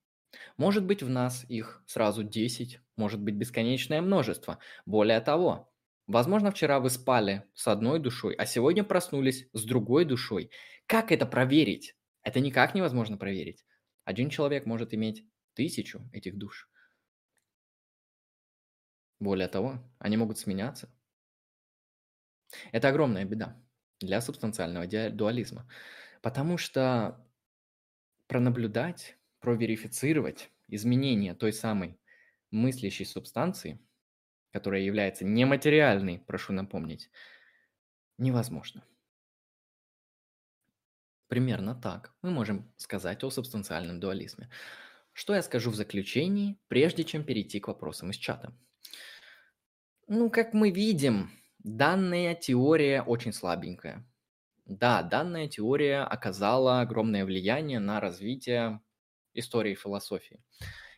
Может 0.55 0.85
быть, 0.85 1.03
в 1.03 1.09
нас 1.09 1.45
их 1.49 1.83
сразу 1.85 2.23
10, 2.23 2.79
может 2.95 3.19
быть, 3.19 3.35
бесконечное 3.35 4.01
множество. 4.01 4.59
Более 4.85 5.19
того, 5.19 5.73
возможно, 6.07 6.51
вчера 6.51 6.79
вы 6.79 6.89
спали 6.89 7.43
с 7.53 7.67
одной 7.67 7.99
душой, 7.99 8.33
а 8.35 8.45
сегодня 8.45 8.85
проснулись 8.85 9.49
с 9.51 9.65
другой 9.65 10.05
душой. 10.05 10.51
Как 10.85 11.11
это 11.11 11.25
проверить? 11.25 11.97
Это 12.23 12.39
никак 12.39 12.75
невозможно 12.75 13.17
проверить. 13.17 13.65
Один 14.05 14.29
человек 14.29 14.65
может 14.65 14.93
иметь 14.93 15.25
тысячу 15.53 16.09
этих 16.13 16.37
душ. 16.37 16.69
Более 19.19 19.47
того, 19.47 19.79
они 19.99 20.17
могут 20.17 20.37
сменяться. 20.37 20.89
Это 22.71 22.89
огромная 22.89 23.25
беда 23.25 23.61
для 23.99 24.21
субстанциального 24.21 24.87
дуализма, 25.09 25.69
потому 26.21 26.57
что 26.57 27.25
пронаблюдать, 28.27 29.17
проверифицировать 29.39 30.51
изменения 30.67 31.33
той 31.33 31.53
самой 31.53 31.99
мыслящей 32.51 33.05
субстанции, 33.05 33.79
которая 34.51 34.81
является 34.81 35.25
нематериальной, 35.25 36.19
прошу 36.19 36.53
напомнить, 36.53 37.09
невозможно. 38.17 38.83
Примерно 41.27 41.75
так 41.75 42.15
мы 42.21 42.31
можем 42.31 42.71
сказать 42.77 43.23
о 43.23 43.29
субстанциальном 43.31 43.99
дуализме. 43.99 44.49
Что 45.13 45.33
я 45.35 45.41
скажу 45.41 45.71
в 45.71 45.75
заключении, 45.75 46.59
прежде 46.67 47.03
чем 47.03 47.23
перейти 47.23 47.59
к 47.59 47.67
вопросам 47.67 48.11
из 48.11 48.17
чата? 48.17 48.55
Ну, 50.07 50.29
как 50.29 50.53
мы 50.53 50.69
видим, 50.69 51.31
данная 51.59 52.35
теория 52.35 53.01
очень 53.01 53.33
слабенькая. 53.33 54.05
Да, 54.65 55.03
данная 55.03 55.47
теория 55.47 56.01
оказала 56.03 56.81
огромное 56.81 57.25
влияние 57.25 57.79
на 57.79 57.99
развитие 57.99 58.81
истории 59.33 59.75
философии. 59.75 60.43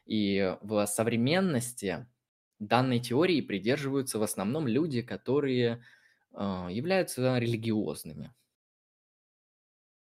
И 0.06 0.58
в 0.62 0.86
современности 0.88 2.08
данной 2.60 3.00
теории 3.00 3.42
придерживаются 3.42 4.20
в 4.20 4.24
основном 4.24 4.68
люди, 4.68 5.02
которые 5.02 5.84
э, 6.34 6.68
являются 6.72 7.38
религиозными. 7.38 8.34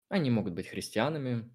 Они 0.08 0.30
могут 0.30 0.54
быть 0.54 0.68
христианами, 0.68 1.50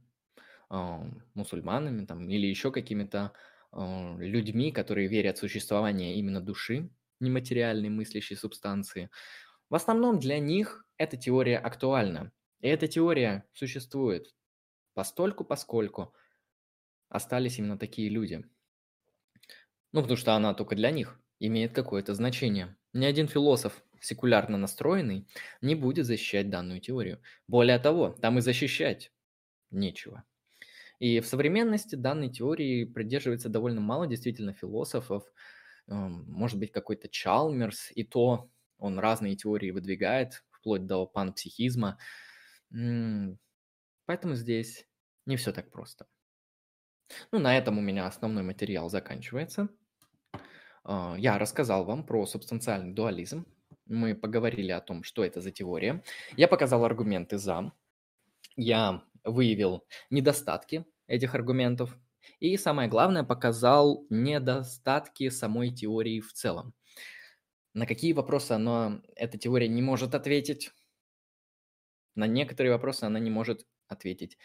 э, 0.72 1.12
мусульманами 1.34 2.06
там, 2.06 2.30
или 2.30 2.48
еще 2.48 2.72
какими-то 2.72 3.34
э, 3.74 4.16
людьми, 4.20 4.72
которые 4.72 5.08
верят 5.08 5.38
в 5.38 5.42
существование 5.42 6.16
именно 6.16 6.42
души, 6.42 6.90
нематериальной 7.20 7.90
мыслящей 7.90 8.36
субстанции. 8.36 9.10
В 9.70 9.76
основном 9.76 10.20
для 10.20 10.40
них 10.40 10.86
эта 10.98 11.18
теория 11.18 11.58
актуальна. 11.58 12.32
И 12.62 12.68
эта 12.68 12.88
теория 12.88 13.46
существует 13.54 14.36
постольку, 14.94 15.46
поскольку 15.46 16.14
остались 17.10 17.60
именно 17.60 17.78
такие 17.78 18.10
люди. 18.10 18.46
Ну, 19.92 20.02
потому 20.02 20.18
что 20.18 20.34
она 20.34 20.54
только 20.54 20.76
для 20.76 20.92
них 20.92 21.20
имеет 21.40 21.74
какое-то 21.74 22.14
значение. 22.14 22.78
Ни 22.94 23.06
один 23.06 23.28
философ, 23.28 23.84
секулярно 24.00 24.58
настроенный, 24.58 25.28
не 25.62 25.76
будет 25.76 26.06
защищать 26.06 26.50
данную 26.50 26.80
теорию. 26.80 27.22
Более 27.48 27.80
того, 27.80 28.10
там 28.10 28.38
и 28.38 28.42
защищать 28.42 29.12
нечего. 29.72 30.26
И 31.00 31.20
в 31.20 31.28
современности 31.28 31.96
данной 31.96 32.30
теории 32.30 32.86
придерживается 32.86 33.50
довольно 33.50 33.82
мало 33.82 34.08
действительно 34.08 34.54
философов, 34.54 35.26
может 35.88 36.60
быть, 36.60 36.72
какой-то 36.72 37.10
Чалмерс, 37.10 37.92
и 37.92 38.04
то 38.04 38.50
он 38.78 39.00
разные 39.00 39.36
теории 39.36 39.72
выдвигает, 39.72 40.44
вплоть 40.52 40.86
до 40.86 41.06
панпсихизма. 41.06 41.98
Поэтому 44.06 44.36
здесь 44.36 44.88
не 45.26 45.38
все 45.38 45.52
так 45.52 45.72
просто. 45.72 46.08
Ну, 47.32 47.40
на 47.40 47.58
этом 47.58 47.78
у 47.78 47.82
меня 47.82 48.08
основной 48.08 48.44
материал 48.44 48.90
заканчивается. 48.90 49.70
А, 50.84 51.16
я 51.18 51.38
рассказал 51.38 51.86
вам 51.86 52.06
про 52.06 52.26
субстанциальный 52.26 52.94
дуализм. 52.94 53.46
Мы 53.86 54.16
поговорили 54.16 54.72
о 54.72 54.82
том, 54.82 55.04
что 55.04 55.24
это 55.24 55.42
за 55.42 55.52
теория. 55.52 56.04
Я 56.38 56.48
показал 56.48 56.84
аргументы 56.84 57.38
«за». 57.38 57.72
Я 58.56 59.04
выявил 59.24 59.86
недостатки 60.10 60.86
этих 61.08 61.36
аргументов. 61.36 61.98
И 62.40 62.58
самое 62.58 62.90
главное, 62.90 63.24
показал 63.24 64.06
недостатки 64.10 65.30
самой 65.30 65.72
теории 65.72 66.20
в 66.20 66.34
целом. 66.34 66.74
На 67.74 67.86
какие 67.86 68.14
вопросы 68.14 68.54
она, 68.54 69.02
эта 69.16 69.38
теория 69.38 69.68
не 69.68 69.82
может 69.82 70.16
ответить? 70.16 70.72
На 72.16 72.28
некоторые 72.28 72.72
вопросы 72.72 73.04
она 73.04 73.20
не 73.20 73.30
может 73.30 73.66
ответить 73.88 74.38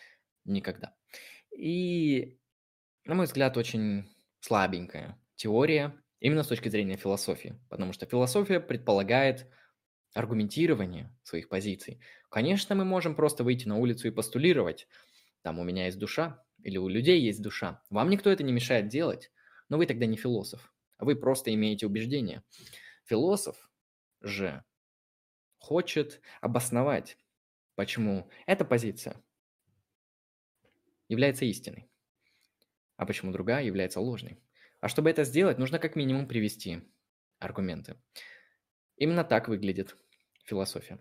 никогда. 0.44 0.96
И, 1.56 2.38
на 3.04 3.14
мой 3.14 3.26
взгляд, 3.26 3.56
очень 3.56 4.08
слабенькая 4.40 5.20
теория 5.36 5.94
именно 6.18 6.42
с 6.42 6.48
точки 6.48 6.68
зрения 6.68 6.96
философии, 6.96 7.58
потому 7.68 7.92
что 7.92 8.06
философия 8.06 8.60
предполагает 8.60 9.46
аргументирование 10.14 11.16
своих 11.22 11.48
позиций. 11.48 12.00
Конечно, 12.30 12.74
мы 12.74 12.84
можем 12.84 13.14
просто 13.14 13.44
выйти 13.44 13.68
на 13.68 13.76
улицу 13.78 14.08
и 14.08 14.12
постулировать, 14.12 14.88
там 15.42 15.58
у 15.58 15.64
меня 15.64 15.86
есть 15.86 15.98
душа, 15.98 16.44
или 16.64 16.78
у 16.78 16.88
людей 16.88 17.20
есть 17.20 17.42
душа. 17.42 17.82
Вам 17.90 18.10
никто 18.10 18.30
это 18.30 18.42
не 18.42 18.52
мешает 18.52 18.88
делать, 18.88 19.30
но 19.68 19.78
вы 19.78 19.86
тогда 19.86 20.06
не 20.06 20.16
философ. 20.16 20.72
Вы 20.98 21.16
просто 21.16 21.52
имеете 21.54 21.86
убеждение. 21.86 22.42
Философ 23.04 23.70
же 24.20 24.64
хочет 25.58 26.20
обосновать, 26.40 27.16
почему 27.74 28.30
эта 28.46 28.64
позиция 28.64 29.22
является 31.08 31.44
истиной, 31.44 31.90
а 32.96 33.06
почему 33.06 33.32
другая 33.32 33.64
является 33.64 34.00
ложной. 34.00 34.42
А 34.80 34.88
чтобы 34.88 35.10
это 35.10 35.24
сделать, 35.24 35.58
нужно 35.58 35.78
как 35.78 35.96
минимум 35.96 36.26
привести 36.26 36.82
аргументы. 37.38 37.96
Именно 38.96 39.24
так 39.24 39.48
выглядит 39.48 39.96
философия. 40.44 40.98